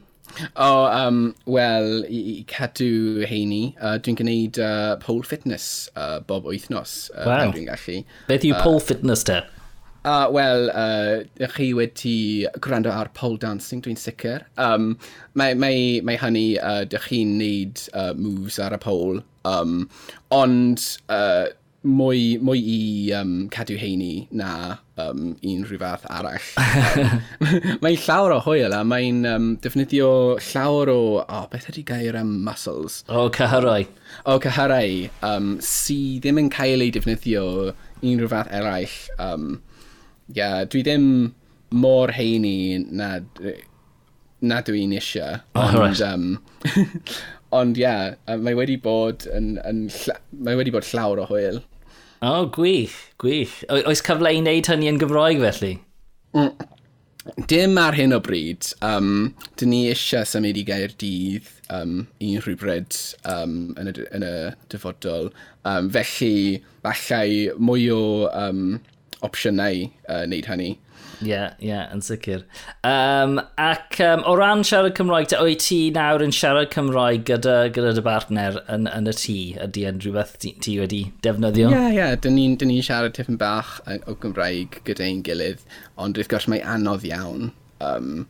O, 0.56 0.68
oh, 0.68 0.86
um, 0.92 1.20
wel, 1.46 2.06
i, 2.10 2.22
i 2.40 2.46
cadw 2.52 3.26
heini, 3.30 3.64
uh, 3.80 3.96
dwi'n 4.04 4.20
gwneud 4.20 4.60
uh, 4.62 4.96
pole 5.04 5.24
fitness 5.24 5.90
uh, 5.96 6.20
bob 6.28 6.48
wythnos. 6.50 7.10
Uh, 7.16 7.28
wow. 7.30 7.52
Dwi'n 7.54 7.70
gallu. 7.70 8.02
Beth 8.30 8.48
yw 8.48 8.56
uh, 8.58 8.64
pole 8.64 8.84
fitness 8.84 9.26
te? 9.28 9.42
Uh, 10.06 10.28
wel, 10.30 10.70
uh, 10.70 11.48
chi 11.56 11.72
wedi 11.74 12.46
gwrando 12.62 12.92
ar 12.94 13.10
pole 13.18 13.40
dancing, 13.42 13.82
dwi'n 13.82 13.98
sicr. 13.98 14.44
Um, 14.62 14.92
mae, 15.34 15.56
mae, 15.58 16.02
mae 16.06 16.20
hynny, 16.22 16.60
uh, 16.62 16.84
dych 16.86 17.08
chi'n 17.10 17.38
neud 17.40 17.82
uh, 17.98 18.12
moves 18.14 18.60
ar 18.62 18.76
y 18.78 18.82
pole. 18.84 19.24
Um, 19.50 19.88
ond, 20.36 20.84
uh, 21.10 21.48
mwy, 21.86 22.38
mwy 22.42 22.60
i 22.60 22.80
um, 23.16 23.34
cadw 23.54 23.78
heini 23.80 24.28
na 24.36 24.50
um, 25.02 25.36
unrhyw 25.46 25.80
fath 25.82 26.06
arall. 26.10 26.48
mae'n 27.84 28.00
llawer 28.06 28.34
o 28.36 28.40
hwyl 28.46 28.74
a 28.76 28.82
mae'n 28.88 29.22
um, 29.30 29.48
defnyddio 29.64 30.10
llawer 30.50 30.92
o... 30.92 31.00
O, 31.22 31.26
oh, 31.26 31.46
beth 31.52 31.70
ydy 31.72 31.86
gair 31.88 32.18
am 32.20 32.34
muscles? 32.46 33.04
O, 33.08 33.28
cyhyrau. 33.36 33.86
O, 34.26 34.40
cyhyrau 34.44 35.06
um, 35.30 35.56
sy 35.64 36.00
ddim 36.24 36.42
yn 36.42 36.52
cael 36.54 36.84
ei 36.86 36.94
defnyddio 36.96 37.46
unrhyw 38.02 38.32
fath 38.34 38.52
eraill. 38.56 38.98
Um, 39.22 39.62
yeah, 40.34 40.64
dwi 40.66 40.84
ddim 40.86 41.08
mor 41.76 42.14
heini 42.16 42.82
na, 42.90 43.20
na 44.42 44.60
dwi'n 44.66 44.98
eisiau. 44.98 45.42
Oh, 45.54 45.70
ond, 45.70 45.80
right. 45.80 46.02
um, 46.02 46.92
ond 47.60 47.78
ia, 47.80 47.94
yeah, 48.18 48.42
mae 48.42 48.58
wedi 48.58 48.80
bod 48.82 49.30
yn, 49.32 49.56
yn 49.64 49.86
mae 50.46 50.58
wedi 50.58 50.74
bod 50.74 50.88
llawer 50.90 51.24
o 51.24 51.30
hwyl. 51.30 51.62
O, 52.26 52.42
oh, 52.42 52.46
gwych, 52.50 53.14
gwych. 53.22 53.64
O, 53.70 53.76
oes 53.92 54.00
cyfle 54.02 54.32
i 54.34 54.40
wneud 54.42 54.66
hynny 54.72 54.88
yn 54.90 54.96
Gymroeg 54.98 55.44
felly? 55.44 55.76
Mm. 56.34 56.56
Dim 57.52 57.78
ar 57.78 57.94
hyn 57.94 58.16
o 58.16 58.18
bryd. 58.26 58.66
Um, 58.86 59.36
dyn 59.62 59.70
ni 59.70 59.84
eisiau 59.92 60.26
symud 60.26 60.58
i 60.58 60.64
gair 60.66 60.96
dydd 61.04 61.52
um, 61.76 61.94
un 62.26 62.42
rhywbryd 62.42 62.98
um, 63.30 63.54
yn, 63.78 63.92
y, 63.92 64.08
yn 64.18 64.26
y 64.26 64.34
dyfodol. 64.74 65.30
Um, 65.70 65.92
felly, 65.94 66.64
falle 66.82 67.54
mwy 67.62 67.86
o 67.94 68.02
um, 68.32 68.80
opsiynau 69.26 69.88
uh, 70.08 70.24
wneud 70.26 70.50
hynny. 70.52 70.76
Ie, 71.24 71.30
yeah, 71.30 71.54
ie, 71.62 71.70
yeah, 71.70 71.86
yn 71.96 72.02
sicr. 72.04 72.42
Um, 72.84 73.38
ac 73.62 74.00
um, 74.04 74.24
o 74.28 74.34
ran 74.36 74.66
siarad 74.68 74.98
Cymraeg, 74.98 75.30
te, 75.32 75.40
o'i 75.40 75.56
ti 75.60 75.78
nawr 75.96 76.24
yn 76.26 76.34
siarad 76.36 76.74
Cymraeg 76.74 77.24
gyda, 77.30 77.56
gyda 77.76 77.94
dy 77.96 78.04
partner 78.04 78.60
yn, 78.72 78.90
yn 78.92 79.08
y 79.08 79.16
tŷ? 79.16 79.38
Ydy 79.64 79.86
yn 79.92 80.02
rhywbeth 80.04 80.36
ti, 80.44 80.52
ti 80.64 80.76
wedi 80.82 81.02
defnyddio? 81.26 81.70
Ie, 81.72 81.76
yeah, 81.76 81.88
ie, 81.88 82.00
yeah, 82.02 82.16
dyn 82.20 82.36
ni'n 82.36 82.58
ni 82.68 82.82
siarad 82.84 83.16
tipyn 83.16 83.40
bach 83.40 83.78
o 83.96 84.18
Gymraeg 84.20 84.82
gyda 84.88 85.08
ein 85.08 85.24
gilydd, 85.26 85.64
ond 86.02 86.20
wrth 86.20 86.32
gwrs 86.34 86.50
mae 86.52 86.64
anodd 86.76 87.08
iawn 87.08 87.54
um, 87.80 88.26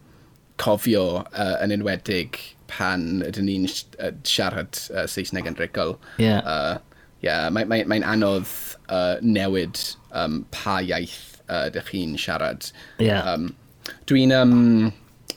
cofio 0.61 1.07
uh, 1.25 1.55
yn 1.63 1.73
enwedig 1.75 2.37
pan 2.71 3.23
ydyn 3.25 3.49
ni'n 3.49 3.65
siarad 4.25 4.77
uh, 4.93 5.05
Saesneg 5.09 5.49
yn 5.49 5.57
rigol. 5.57 5.97
Ie. 6.19 6.29
Yeah. 6.29 6.45
Uh, 6.45 7.01
yeah, 7.25 7.49
mae'n 7.49 7.69
mae, 7.71 7.85
mae 7.89 8.05
anodd 8.05 8.49
uh, 8.93 9.17
newid 9.25 9.81
um, 10.17 10.43
pa 10.55 10.79
iaith 10.81 11.41
uh, 11.49 11.67
ydych 11.69 11.91
chi'n 11.91 12.17
siarad. 12.19 12.69
Yeah. 12.99 13.27
Um, 13.35 13.53
Dwi'n 14.09 14.33
um, 14.33 14.91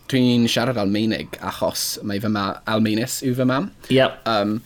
dwi 0.09 0.49
siarad 0.49 0.79
Almeinig 0.81 1.37
achos 1.45 1.99
mae 2.03 2.21
fy 2.23 2.31
ma 2.33 2.51
Almeinus 2.71 3.21
yw 3.27 3.35
fy 3.37 3.47
mam. 3.49 3.71
Yep. 3.93 4.21
Um, 4.29 4.59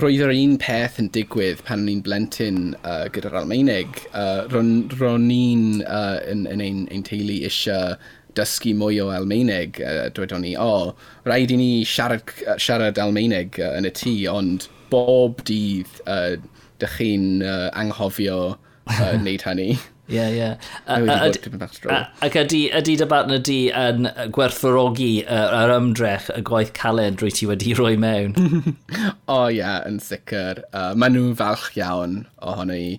roedd 0.00 0.24
yr 0.26 0.32
un 0.32 0.58
peth 0.60 0.98
yn 1.00 1.08
digwydd 1.12 1.62
pan 1.64 1.86
ni'n 1.86 2.02
blentyn 2.04 2.74
uh, 2.82 3.06
gyda'r 3.12 3.38
Almeinig. 3.42 4.02
Uh, 4.12 4.44
ro'n, 4.52 4.74
ro 5.00 5.14
ni'n 5.20 5.82
uh, 5.84 6.20
yn, 6.28 6.44
yn 6.52 6.64
ein, 6.64 6.82
ein 6.92 7.04
teulu 7.06 7.38
eisiau 7.48 7.96
dysgu 8.36 8.74
mwy 8.76 9.00
o 9.04 9.10
Almeinig. 9.14 9.80
Uh, 9.84 10.08
Dwedon 10.16 10.44
ni, 10.44 10.54
o, 10.56 10.68
oh, 10.68 11.08
rhaid 11.28 11.52
i 11.54 11.60
ni 11.60 11.70
siarad, 11.88 12.32
siarad 12.56 13.00
Almeinig 13.00 13.60
uh, 13.60 13.72
yn 13.78 13.88
y 13.88 13.92
tŷ, 13.96 14.16
ond 14.32 14.68
bob 14.92 15.40
dydd 15.48 16.00
uh, 16.04 16.36
dych 16.82 17.00
chi'n 17.00 17.44
uh, 17.44 17.68
anghofio 17.80 18.54
uh, 18.86 19.12
wneud 19.18 19.44
hynny. 19.46 19.74
Ie, 20.04 20.16
yeah, 20.16 20.28
ie. 20.28 20.36
Yeah. 20.36 22.08
Ac 22.20 22.34
ydy, 22.36 22.60
ydy 22.76 22.96
dy 23.00 23.06
barn 23.08 23.32
di 23.48 23.58
yn 23.72 24.08
gwerthfawrogi 24.36 25.22
yr, 25.24 25.54
yr 25.62 25.72
ymdrech 25.78 26.28
y 26.34 26.42
gwaith 26.44 26.74
caled 26.76 27.22
rwy 27.22 27.32
ti 27.32 27.48
wedi 27.48 27.72
rhoi 27.78 27.94
mewn? 28.00 28.34
o 28.36 29.38
oh, 29.38 29.46
ie, 29.48 29.62
yeah, 29.62 29.80
yn 29.88 29.96
sicr. 30.04 30.60
Uh, 30.74 30.92
Maen 30.92 31.16
nhw'n 31.16 31.38
falch 31.40 31.70
iawn 31.80 32.18
ohono 32.44 32.76
i. 32.76 32.98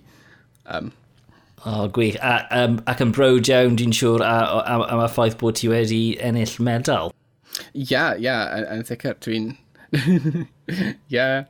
Um, 0.66 0.90
o, 1.62 1.84
oh, 1.84 1.86
gwych. 1.94 2.18
A, 2.18 2.40
um, 2.64 2.80
ac 2.90 3.04
yn 3.06 3.14
brod 3.14 3.52
iawn, 3.52 3.78
dwi'n 3.78 3.94
siŵr, 3.94 4.26
a, 4.26 4.34
a, 4.58 4.80
a, 4.82 5.00
a 5.06 5.08
ffaith 5.12 5.38
bod 5.38 5.60
ti 5.62 5.70
wedi 5.70 6.02
ennill 6.18 6.58
medal. 6.58 7.14
Ie, 7.70 7.86
yeah, 7.94 8.18
ie, 8.18 8.26
yeah, 8.26 8.50
yn 8.58 8.68
yn 8.80 8.86
sicr. 8.90 9.14
Dwi'n... 9.22 9.52
Ie. 9.94 10.90
yeah. 11.14 11.44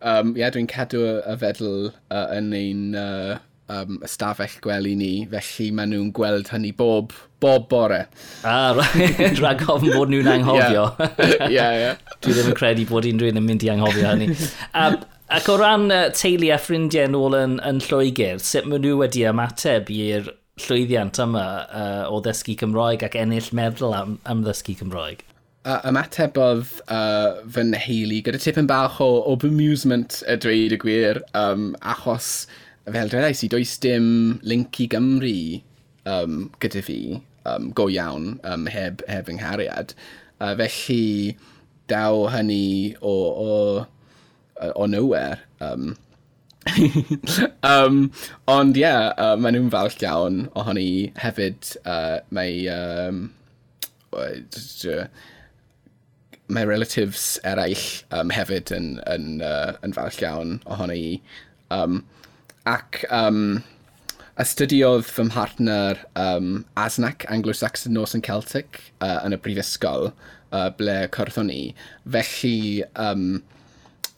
Um, 0.00 0.32
yeah, 0.40 0.50
dwi'n 0.50 0.72
cadw 0.72 1.04
y 1.20 1.36
fedal 1.38 1.90
uh, 2.10 2.26
yn 2.34 2.54
ein 2.56 2.94
uh, 2.96 3.36
um, 3.70 3.98
ystafell 4.06 4.58
gwely 4.64 4.94
ni, 4.98 5.12
felly 5.30 5.68
maen 5.74 5.92
nhw'n 5.92 6.10
gweld 6.16 6.50
hynny 6.52 6.72
bob, 6.76 7.14
bob 7.42 7.68
bore. 7.70 8.04
Ah, 8.44 8.74
rhag 9.40 9.64
ofn 9.68 9.92
bod 9.92 10.12
nhw'n 10.12 10.30
anghofio. 10.36 10.86
Ie, 11.50 11.56
ie. 11.58 11.94
Dwi 12.22 12.36
ddim 12.36 12.52
yn 12.52 12.58
credu 12.58 12.86
bod 12.90 13.08
unrhyw 13.08 13.32
un 13.32 13.42
yn 13.42 13.48
mynd 13.48 13.66
i 13.66 13.72
anghofio 13.72 14.12
hynny. 14.12 14.30
Um, 14.78 15.00
ac 15.32 15.48
o 15.48 15.58
ran 15.60 15.88
uh, 15.90 16.04
teulu 16.16 16.52
a 16.52 16.60
ffrindiau 16.60 17.10
yn 17.10 17.18
ôl 17.18 17.38
yn, 17.38 17.58
yn 17.68 17.82
Lloegr, 17.86 18.40
sut 18.42 18.68
maen 18.68 18.84
nhw 18.84 19.00
wedi 19.02 19.26
ymateb 19.30 19.90
i'r 19.94 20.32
llwyddiant 20.62 21.18
yma 21.22 21.44
uh, 21.64 22.06
o 22.12 22.20
ddysgu 22.24 22.56
Cymroeg 22.60 23.04
ac 23.06 23.16
ennill 23.18 23.52
meddwl 23.56 23.94
am, 23.96 24.18
am 24.28 24.42
ddysgu 24.44 24.76
Cymroeg? 24.82 25.22
Uh, 25.62 25.78
ymateb 25.86 26.36
oedd 26.42 26.70
uh, 26.90 27.38
fy 27.54 27.62
nheulu 27.68 28.18
gyda 28.26 28.40
tipyn 28.42 28.66
bach 28.66 28.98
o, 29.00 29.08
o 29.30 29.36
bemusement 29.38 30.18
y 30.26 30.34
dweud 30.42 30.74
y 30.74 30.78
gwir, 30.82 31.22
um, 31.38 31.70
achos 31.94 32.32
fel 32.90 33.08
dweud 33.12 33.44
i, 33.44 33.48
does 33.48 33.76
dim 33.78 34.40
link 34.42 34.80
i 34.80 34.88
Gymru 34.90 35.62
um, 36.06 36.50
gyda 36.60 36.82
fi 36.82 37.00
um, 37.46 37.70
go 37.70 37.88
iawn 37.88 38.40
um, 38.44 38.66
heb, 38.66 39.02
heb 39.08 39.30
yng 39.30 39.40
nghariad. 39.40 39.94
Uh, 40.40 40.54
felly, 40.58 41.36
daw 41.90 42.26
hynny 42.32 42.96
o, 43.00 43.12
o, 43.46 43.52
o 44.74 44.86
nowhere. 44.86 45.38
Um, 45.60 45.96
um, 47.62 48.12
ond 48.48 48.78
ie, 48.78 48.82
yeah, 48.82 49.12
uh, 49.18 49.36
maen 49.36 49.58
nhw'n 49.58 49.70
falch 49.74 50.00
iawn 50.02 50.46
ohoni 50.54 51.12
hefyd. 51.22 51.76
Uh, 51.84 52.18
mae... 52.30 52.66
Um, 52.72 53.28
mae 56.52 56.66
relatives 56.68 57.38
eraill 57.48 57.84
um, 58.12 58.28
hefyd 58.34 58.72
yn, 58.76 58.88
yn, 59.08 59.38
uh, 59.46 59.72
yn 59.86 59.94
falch 59.96 60.20
iawn 60.20 60.58
ohoni. 60.68 61.22
Um, 61.72 62.02
ac 62.68 63.04
um, 63.10 63.62
astudiodd 64.40 65.04
fy 65.06 65.24
mhartner 65.28 65.98
um, 66.16 66.64
Asnac 66.76 67.26
Anglo-Saxon 67.28 67.96
and 67.96 68.22
Celtic 68.22 68.80
uh, 69.00 69.20
yn 69.24 69.34
y 69.34 69.38
brifysgol 69.42 70.12
uh, 70.52 70.70
ble 70.78 71.08
cyrthon 71.12 71.50
ni. 71.50 71.74
Felly, 72.08 72.84
um, 72.94 73.42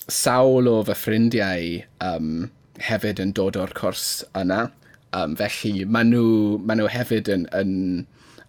sawl 0.09 0.69
o 0.69 0.83
fy 0.85 0.97
ffrindiau 0.99 1.83
um, 2.05 2.51
hefyd 2.85 3.23
yn 3.23 3.33
dod 3.33 3.57
o'r 3.57 3.73
cwrs 3.77 4.25
yna. 4.37 4.69
Um, 5.15 5.37
felly, 5.39 5.85
maen 5.87 6.11
nhw, 6.13 6.59
maen 6.61 6.83
nhw 6.83 6.91
hefyd 6.91 7.31
yn, 7.33 7.47
yn, 7.57 7.75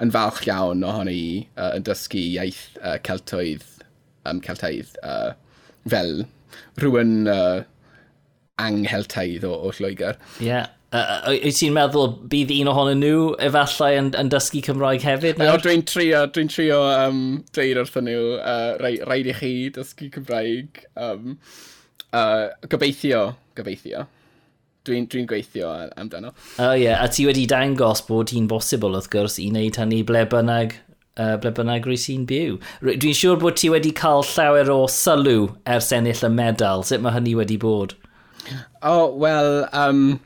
yn 0.01 0.13
falch 0.13 0.43
iawn 0.49 0.83
ohoni 0.83 1.47
uh, 1.55 1.71
yn 1.77 1.85
dysgu 1.87 2.23
iaith 2.35 2.65
uh, 2.81 2.97
Celtoedd, 3.05 3.63
um, 4.25 4.41
Celtaidd 4.43 4.97
uh, 5.05 5.31
fel 5.87 6.25
rhywun 6.81 7.29
uh, 7.31 7.63
angheltaidd 8.61 9.45
o, 9.47 9.53
o 9.67 9.75
Lloegr. 9.75 10.17
Ie. 10.39 10.47
Yeah. 10.47 10.71
Uh, 10.95 11.33
Wyt 11.43 11.57
ti'n 11.59 11.73
meddwl 11.75 12.13
bydd 12.31 12.53
un 12.55 12.69
ohonyn 12.71 13.01
nhw 13.03 13.23
efallai 13.43 13.97
yn, 13.99 14.11
yn 14.15 14.29
dysgu 14.31 14.61
Cymraeg 14.63 15.03
hefyd? 15.03 15.41
No, 15.41 15.57
dwi'n 15.59 15.83
trio, 15.89 16.21
dwi'n 16.31 16.51
trio 16.51 16.77
um, 16.87 17.23
dweud 17.57 17.81
wrthyn 17.81 18.07
nhw, 18.07 18.27
uh, 18.37 18.75
rhaid, 18.79 19.01
rhaid 19.09 19.31
i 19.31 19.35
chi 19.35 19.53
dysgu 19.75 20.07
Cymraeg. 20.13 20.85
Um, 20.95 21.35
uh, 22.15 22.47
gobeithio, 22.71 23.25
gobeithio. 23.59 24.05
Dwi'n 24.85 25.09
dwi, 25.09 25.25
n, 25.25 25.25
dwi 25.25 25.27
gweithio 25.33 25.73
amdano. 25.97 26.31
O 26.61 26.69
uh, 26.69 26.77
ie, 26.77 26.85
yeah. 26.85 27.03
a 27.03 27.09
ti 27.11 27.25
wedi 27.27 27.47
dangos 27.49 28.05
bod 28.07 28.31
hi'n 28.31 28.47
bosibl 28.47 28.95
wrth 28.95 29.09
gwrs 29.11 29.39
i 29.41 29.49
wneud 29.49 29.81
hynny 29.81 30.03
ble 30.07 30.23
bynnag 30.31 30.77
uh, 31.17 31.35
ble 31.41 31.51
bynnag 31.57 31.89
rwy 31.89 31.97
sy'n 31.99 32.23
byw. 32.29 32.59
Dwi'n 32.85 33.17
siŵr 33.17 33.41
bod 33.41 33.57
ti 33.59 33.73
wedi 33.73 33.91
cael 33.97 34.23
llawer 34.35 34.71
o 34.71 34.83
sylw 34.91 35.49
ers 35.75 35.91
ennill 35.95 36.23
y 36.27 36.31
medal. 36.31 36.85
Sut 36.87 37.03
mae 37.03 37.17
hynny 37.17 37.35
wedi 37.41 37.57
bod? 37.61 37.97
O, 38.81 38.91
oh, 38.91 39.15
wel, 39.17 39.67
um, 39.73 40.19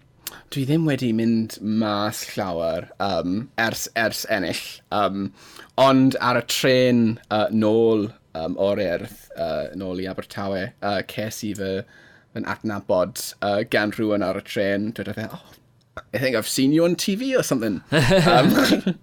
dwi 0.54 0.66
ddim 0.66 0.88
wedi 0.90 1.12
mynd 1.14 1.58
mas 1.62 2.24
llawer 2.34 2.90
um, 3.04 3.50
ers, 3.62 3.88
ers 3.96 4.26
ennill. 4.34 4.64
Um, 4.92 5.30
ond 5.80 6.18
ar 6.20 6.40
y 6.42 6.44
tren 6.52 7.04
uh, 7.30 7.48
nôl 7.54 8.10
um, 8.38 8.58
o'r 8.58 8.82
erth, 8.84 9.30
uh, 9.38 9.70
nôl 9.80 10.02
i 10.04 10.10
Abertawe, 10.10 10.66
uh, 10.82 11.00
ces 11.12 11.44
i 11.48 11.54
fy, 11.58 11.72
fy 12.34 12.44
adnabod 12.56 13.24
uh, 13.46 13.62
gan 13.70 13.94
rhywun 13.96 14.26
ar 14.26 14.42
y 14.42 14.46
tren. 14.48 14.92
Dwi'n 14.98 15.12
dweud, 15.14 15.38
oh, 15.38 15.56
I 16.14 16.18
think 16.18 16.36
I've 16.36 16.50
seen 16.50 16.74
you 16.74 16.86
on 16.86 16.96
TV 16.96 17.38
or 17.38 17.44
something. 17.44 17.82
um, 18.36 19.00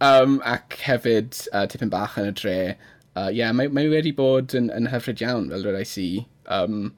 um, 0.00 0.42
ac 0.44 0.78
hefyd, 0.88 1.46
uh, 1.52 1.66
tipyn 1.70 1.92
bach 1.92 2.18
yn 2.20 2.30
y 2.32 2.36
dre. 2.36 2.60
Ie, 2.66 2.76
uh, 3.16 3.30
yeah, 3.32 3.52
mae, 3.56 3.68
mae 3.72 3.88
wedi 3.88 4.12
bod 4.16 4.52
yn, 4.56 4.70
yn 4.76 4.90
hyfryd 4.92 5.22
iawn, 5.24 5.50
fel 5.52 5.64
rydw 5.64 5.80
i 5.80 5.88
si. 5.88 6.08
Um, 6.52 6.90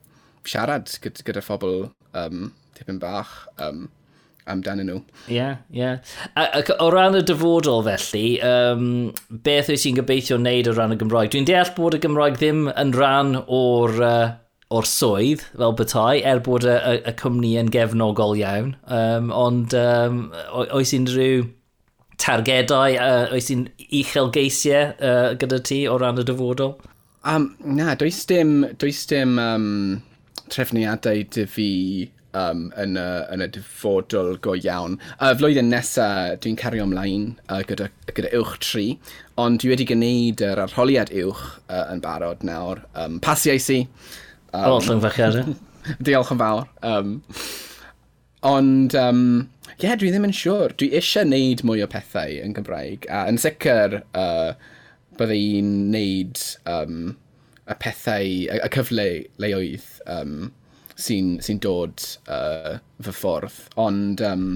siarad 0.48 0.90
gyda, 1.04 1.24
gyda 1.26 1.44
phobl 1.44 1.88
um, 2.16 2.50
tipyn 2.78 3.00
bach 3.02 3.34
um, 3.62 3.86
amdanyn 4.48 4.88
nhw. 4.88 4.98
Ie, 5.28 5.36
yeah, 5.36 5.62
ie. 5.70 5.84
Yeah. 5.84 6.74
O 6.80 6.88
ran 6.94 7.18
y 7.18 7.22
dyfodol 7.26 7.84
felly, 7.86 8.26
um, 8.44 8.84
beth 9.44 9.70
wyt 9.72 9.84
ti'n 9.84 9.98
gobeithio 10.00 10.40
wneud 10.40 10.70
o 10.70 10.76
ran 10.76 10.96
y 10.96 11.00
Gymraeg? 11.00 11.32
Dwi'n 11.34 11.48
deall 11.48 11.72
bod 11.76 11.98
y 11.98 12.02
Gymraeg 12.02 12.38
ddim 12.40 12.66
yn 12.72 12.94
rhan 12.96 13.36
o'r 13.44 13.98
uh, 14.00 14.28
o'r 14.74 14.88
swydd 14.88 15.44
fel 15.56 15.76
bethau, 15.76 16.18
er 16.20 16.42
bod 16.44 16.66
y, 16.68 16.74
y, 16.74 16.96
y 17.08 17.14
cwmni 17.20 17.54
yn 17.60 17.70
gefnogol 17.72 18.36
iawn. 18.36 18.74
Um, 18.84 19.30
ond 19.32 19.76
um, 19.76 20.26
oes 20.66 20.92
unrhyw 20.96 21.46
targedau, 22.20 22.98
uh, 23.00 23.32
oes 23.32 23.48
un 23.54 23.68
uchelgeisiau 23.88 24.92
uh, 24.98 25.32
gyda 25.40 25.62
ti 25.64 25.82
o 25.88 25.96
ran 26.00 26.20
y 26.20 26.26
dyfodol? 26.28 26.76
Um, 27.28 27.54
na, 27.64 27.94
does 27.98 28.20
dim, 28.28 28.60
does 28.78 29.04
dim 29.08 29.38
um, 29.42 30.02
trefniadau 30.52 31.24
dy 31.34 31.44
fi 31.50 31.72
um, 32.36 32.66
yn, 32.80 32.96
y, 33.00 33.06
yn 33.34 33.44
y 33.44 33.48
dyfodol 33.54 34.34
go 34.44 34.54
iawn. 34.58 34.98
Y 35.24 35.30
flwyddyn 35.38 35.70
nesaf, 35.72 36.38
dwi'n 36.44 36.58
cario 36.60 36.86
ymlaen 36.88 37.30
uh, 37.48 37.62
gyda, 37.68 37.88
gyda 38.14 38.32
uwch 38.38 38.58
tri, 38.64 38.86
ond 39.40 39.62
dwi 39.62 39.72
wedi 39.74 39.88
gwneud 39.88 40.44
yr 40.44 40.64
arholiad 40.66 41.12
uwch 41.24 41.44
uh, 41.68 41.86
yn 41.92 42.02
barod 42.04 42.44
nawr. 42.46 42.82
Um, 42.98 43.20
Pasiais 43.24 43.68
i. 43.74 43.82
Um, 44.52 44.74
o, 44.74 44.80
llyngfachiad. 44.84 45.54
diolch 46.04 46.32
yn 46.34 46.42
fawr. 46.42 46.66
Um, 46.86 47.14
ond, 48.46 48.96
um, 48.98 49.22
ie, 49.76 49.86
yeah, 49.86 49.96
dwi 49.98 50.12
ddim 50.12 50.28
yn 50.28 50.36
siŵr. 50.36 50.76
Dwi 50.78 50.90
eisiau 50.98 51.28
wneud 51.28 51.64
mwy 51.66 51.84
o 51.84 51.90
pethau 51.90 52.40
yn 52.42 52.56
Gymraeg, 52.56 53.08
a 53.12 53.26
yn 53.30 53.40
sicr 53.40 54.02
uh, 54.12 54.52
byddai 55.18 55.40
i'n 55.58 55.72
wneud 55.88 56.44
um, 56.70 57.16
y 57.68 57.76
pethau, 57.82 58.30
y 58.56 58.70
cyfle 58.74 59.08
leoedd 59.42 59.88
um, 60.08 60.48
sy'n 60.98 61.36
sy 61.44 61.58
dod 61.62 62.04
uh, 62.32 62.78
fy 63.04 63.14
ffordd. 63.14 63.58
Ond, 63.80 64.22
ie, 64.22 64.30
um, 64.32 64.48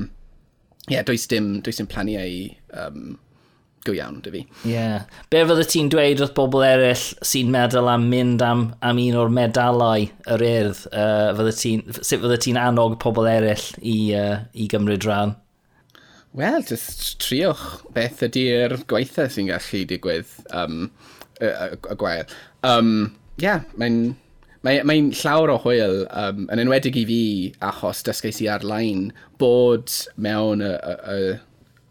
yeah, 0.90 1.05
does 1.07 1.29
dim, 1.31 1.61
does 1.62 1.79
dim 1.79 1.90
planiau 1.90 2.48
um, 2.79 3.18
go 3.87 3.94
iawn, 3.94 4.20
dy 4.25 4.33
fi. 4.35 4.42
Ie. 4.64 4.72
Yeah. 4.72 5.05
Be 5.31 5.42
fydde 5.46 5.66
ti'n 5.70 5.90
dweud 5.92 6.22
wrth 6.22 6.35
bobl 6.38 6.64
eraill 6.66 7.05
sy'n 7.27 7.53
meddwl 7.53 7.90
am 7.92 8.09
mynd 8.11 8.42
am, 8.46 8.66
am 8.85 9.01
un 9.03 9.20
o'r 9.22 9.33
medalau 9.35 10.09
yr 10.35 10.46
urdd? 10.48 10.83
Uh, 10.90 11.31
fydde 11.38 11.55
ti, 11.59 11.77
sut 12.01 12.22
fydde 12.22 12.40
ti'n 12.46 12.61
annog 12.61 12.98
pobl 13.03 13.31
eraill 13.31 13.68
i, 13.79 13.96
uh, 14.18 14.37
i 14.55 14.68
gymryd 14.72 15.07
rhan? 15.09 15.37
Wel, 16.33 16.62
just 16.64 17.18
triwch 17.20 17.83
beth 17.92 18.22
ydy'r 18.25 18.79
gweithau 18.88 19.29
sy'n 19.31 19.51
gallu 19.51 19.83
digwydd. 19.90 20.31
Um, 20.57 20.87
y 21.48 21.96
gwael. 22.00 22.28
Um, 22.66 22.92
yeah, 23.42 23.64
mae'n 23.81 24.14
mae'n 24.62 24.87
mae 24.87 25.07
llawer 25.18 25.50
o 25.50 25.59
hwyl, 25.64 26.05
um, 26.14 26.46
yn 26.55 26.62
enwedig 26.62 26.98
i 27.00 27.05
fi, 27.09 27.22
achos 27.66 28.05
dysgais 28.07 28.38
i 28.44 28.48
ar-lein, 28.52 29.09
bod 29.42 29.90
mewn 30.22 30.62
y, 30.62 30.70
y, 30.70 31.16
y, 31.16 31.33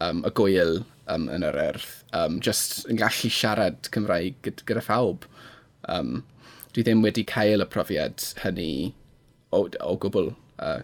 um, 0.06 0.22
y 0.24 0.32
gwyl 0.38 0.78
um, 1.12 1.28
yn 1.32 1.44
yr 1.44 1.58
erth, 1.66 1.90
um, 2.16 2.38
just 2.44 2.86
yn 2.88 3.00
gallu 3.00 3.32
siarad 3.32 3.90
Cymraeg 3.92 4.38
gyda, 4.46 4.64
gyda 4.70 4.84
phawb. 4.88 5.28
Um, 5.92 6.22
dwi 6.72 6.86
ddim 6.86 7.04
wedi 7.04 7.26
cael 7.28 7.64
y 7.64 7.68
profiad 7.68 8.24
hynny 8.40 8.94
o, 9.52 9.66
o 9.66 9.96
gwbl 10.00 10.32
uh, 10.62 10.80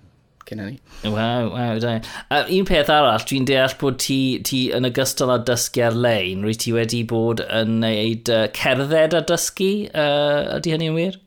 cyn 0.49 0.63
hynny. 0.65 0.81
Waw, 1.05 1.53
waw, 1.53 1.79
da. 1.85 1.95
Uh, 2.31 2.43
un 2.57 2.67
peth 2.69 2.91
arall, 2.93 3.25
dwi'n 3.29 3.47
deall 3.49 3.77
bod 3.81 4.01
ti, 4.03 4.19
ti 4.49 4.65
yn 4.75 4.89
ogystal 4.89 5.33
â 5.35 5.39
dysgu 5.47 5.85
ar-lein, 5.91 6.45
rwy 6.47 6.57
ti 6.59 6.75
wedi 6.77 7.05
bod 7.09 7.45
yn 7.47 7.79
neud 7.85 8.33
uh, 8.33 8.47
cerdded 8.57 9.17
a 9.19 9.23
dysgu, 9.29 9.73
uh, 9.93 10.59
ydy 10.59 10.75
hynny'n 10.75 10.99
wir? 10.99 11.21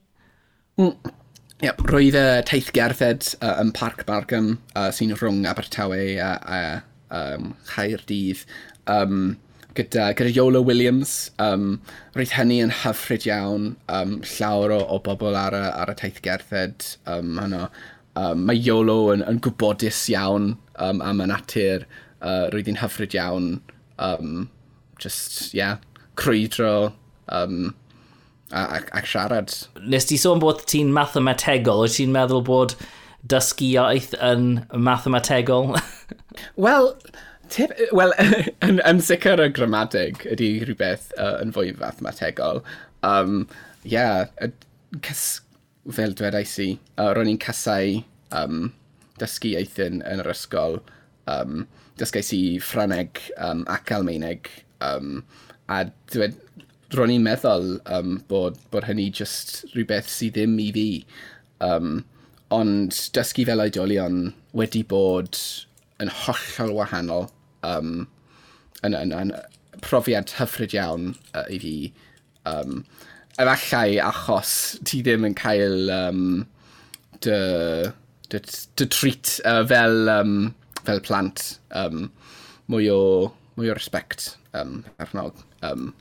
Mm. 0.81 0.95
Yep, 1.61 1.83
roedd 1.93 2.17
y 2.17 2.25
teith 2.49 2.71
gerdded 2.73 3.27
uh, 3.37 3.59
yn 3.61 3.69
Parc 3.77 4.07
Bargam 4.07 4.55
uh, 4.73 4.89
sy'n 4.89 5.13
rhwng 5.13 5.43
Abertawe 5.45 6.01
a, 6.17 6.31
a 6.41 6.61
um, 7.13 7.51
Chaerdydd. 7.69 8.41
Um, 8.89 9.37
gyda, 9.77 10.07
gyda 10.17 10.33
Yola 10.33 10.61
Williams. 10.65 11.29
Um, 11.37 11.79
roedd 12.17 12.33
hynny 12.33 12.57
yn 12.65 12.73
hyfryd 12.81 13.27
iawn. 13.29 13.75
Um, 13.93 14.17
llawer 14.25 14.73
o, 14.73 14.81
o 14.89 14.97
bobl 15.05 15.37
ar 15.37 15.53
y, 15.53 15.63
ar 15.83 15.93
y 15.93 15.97
teith 16.01 16.21
gerdded. 16.25 16.87
Um, 17.05 17.37
hano, 17.37 17.67
um, 18.19 18.45
mae 18.47 18.59
YOLO 18.59 19.11
yn, 19.13 19.25
yn 19.27 19.41
gwybodus 19.43 20.03
iawn 20.11 20.55
um, 20.77 21.03
am 21.05 21.21
y 21.23 21.29
natur, 21.31 21.85
uh, 22.21 22.47
roedd 22.53 22.69
hi'n 22.69 22.81
hyfryd 22.81 23.15
iawn, 23.17 23.53
um, 24.01 24.49
just, 25.01 25.53
yeah, 25.57 25.77
crwydro, 26.19 26.91
um, 27.31 27.73
ac, 28.51 28.89
ac 28.97 29.07
siarad. 29.09 29.55
Nes 29.81 30.07
ti 30.09 30.19
sôn 30.19 30.41
bod 30.43 30.65
ti'n 30.69 30.91
mathemategol, 30.95 31.85
wyt 31.85 31.97
ti'n 31.97 32.13
meddwl 32.13 32.43
bod 32.47 32.75
dysgu 33.31 33.71
iaith 33.75 34.15
yn 34.19 34.63
mathemategol? 34.73 35.75
Wel, 36.63 36.93
well, 37.91 38.13
yn, 38.65 38.81
yn 38.87 39.03
sicr 39.03 39.41
y 39.43 39.49
gramadeg 39.53 40.25
ydy 40.31 40.53
rhywbeth 40.65 41.11
uh, 41.17 41.37
yn 41.43 41.53
fwy 41.55 41.73
mathemategol. 41.79 42.61
Um, 43.07 43.45
yeah, 43.83 44.27
cys, 45.01 45.41
fel 45.89 46.13
dwedais 46.17 46.53
i, 46.61 46.71
uh, 47.01 47.11
ro'n 47.17 47.31
i'n 47.31 47.41
casau 47.41 48.01
um, 48.37 48.69
dysgu 49.21 49.55
eithyn 49.59 50.01
yn 50.05 50.21
yr 50.23 50.31
ysgol. 50.33 50.79
Um, 51.31 51.65
dysgais 51.99 52.31
i 52.35 52.41
Ffraneg 52.61 53.21
um, 53.37 53.65
ac 53.69 53.91
Almeineg. 53.95 54.49
Um, 54.81 55.23
a 55.69 55.83
dwed, 56.13 56.37
ro'n 56.97 57.13
i'n 57.15 57.25
meddwl 57.25 57.75
um, 57.97 58.17
bod, 58.29 58.59
bod 58.73 58.87
hynny 58.89 59.09
just 59.13 59.61
rhywbeth 59.73 60.09
sydd 60.11 60.37
ddim 60.37 60.57
i 60.61 60.69
fi. 60.75 60.87
Um, 61.63 62.01
ond 62.51 62.97
dysgu 63.15 63.45
fel 63.47 63.63
oedolion 63.63 64.23
wedi 64.57 64.83
bod 64.87 65.39
yn 66.01 66.11
hollol 66.23 66.73
wahanol 66.79 67.29
um, 67.67 68.07
yn, 68.83 68.97
yn, 68.97 69.13
yn 69.15 69.31
profiad 69.85 70.33
hyfryd 70.39 70.75
iawn 70.75 71.13
uh, 71.33 71.45
i 71.47 71.61
fi. 71.61 71.75
Um, 72.49 72.83
efallai 73.41 73.99
achos 74.03 74.53
ti 74.87 75.01
ddim 75.05 75.27
yn 75.27 75.37
cael 75.37 75.91
um, 75.93 76.25
dy, 77.25 77.37
dy, 78.31 78.41
dy 78.79 78.87
treat 78.91 79.37
uh, 79.45 79.61
fel, 79.67 80.09
um, 80.11 80.35
fel 80.85 81.01
plant 81.05 81.45
um, 81.77 82.09
mwy 82.71 82.89
o, 82.93 83.01
mwy 83.57 83.71
o 83.71 83.77
respect 83.77 84.35
um, 84.57 84.81
arnog. 85.01 85.35
Um, 85.65 85.91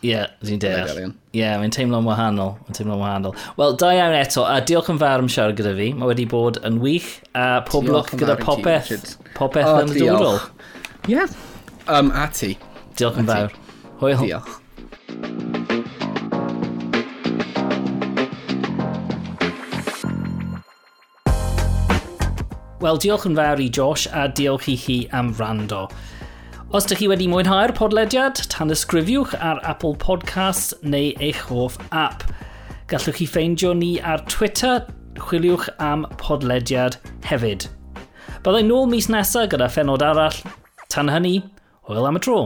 Ie, 0.00 0.14
yeah, 0.14 0.30
dwi'n 0.40 0.60
deall. 0.62 0.96
Ie, 0.96 1.08
yeah, 1.36 1.58
mae'n 1.60 1.74
teimlo'n 1.76 2.06
wahanol. 2.08 2.54
Mae'n 2.64 2.76
teimlo'n 2.78 3.00
wahanol. 3.02 3.34
Wel, 3.58 3.74
da 3.80 3.90
iawn 3.92 4.14
eto. 4.16 4.46
A 4.48 4.62
diolch 4.64 4.88
yn 4.88 5.00
fawr 5.02 5.20
am 5.20 5.28
siarad 5.28 5.58
gyda 5.58 5.74
fi. 5.76 5.90
Mae 5.92 6.08
wedi 6.08 6.24
bod 6.30 6.56
yn 6.64 6.78
wych. 6.80 7.10
A 7.36 7.60
pob 7.68 7.84
lwc 7.84 8.14
gyda 8.16 8.38
popeth, 8.40 9.18
popeth 9.36 9.68
oh, 9.68 9.82
yn 9.82 9.92
y 9.92 10.00
dwrol. 10.00 10.40
Ie. 11.04 11.18
Yeah. 11.18 11.36
Um, 11.92 12.08
a 12.16 12.30
ti. 12.32 12.54
Diolch 12.96 13.20
yn 13.20 13.28
fawr. 13.28 13.52
Hwyl. 14.00 14.24
Diolch. 14.24 14.56
Wel, 22.80 22.96
diolch 22.96 23.26
yn 23.28 23.34
fawr 23.36 23.60
i 23.60 23.66
Josh 23.68 24.06
a 24.16 24.22
diolch 24.32 24.64
i 24.72 24.74
chi 24.80 24.94
am 25.12 25.34
rando. 25.36 25.82
Os 26.72 26.86
ydych 26.86 27.02
chi 27.02 27.08
wedi 27.10 27.26
mwynhau'r 27.28 27.74
podlediad, 27.76 28.40
tan 28.48 28.72
ysgrifiwch 28.72 29.34
ar 29.36 29.60
Apple 29.68 29.98
Podcasts 30.00 30.72
neu 30.80 31.10
eich 31.20 31.42
hoff 31.50 31.76
app. 31.92 32.24
Gallwch 32.88 33.18
chi 33.18 33.26
ffeindio 33.28 33.74
ni 33.76 33.90
ar 34.00 34.24
Twitter, 34.32 34.86
chwiliwch 35.20 35.68
am 35.76 36.06
podlediad 36.22 36.96
hefyd. 37.28 37.68
Byddai 38.40 38.64
nôl 38.64 38.88
mis 38.88 39.10
nesaf 39.12 39.52
gyda 39.52 39.68
phenod 39.68 40.06
arall. 40.06 40.40
Tan 40.88 41.12
hynny, 41.12 41.36
hwyl 41.84 42.08
am 42.08 42.16
y 42.16 42.24
tro. 42.24 42.40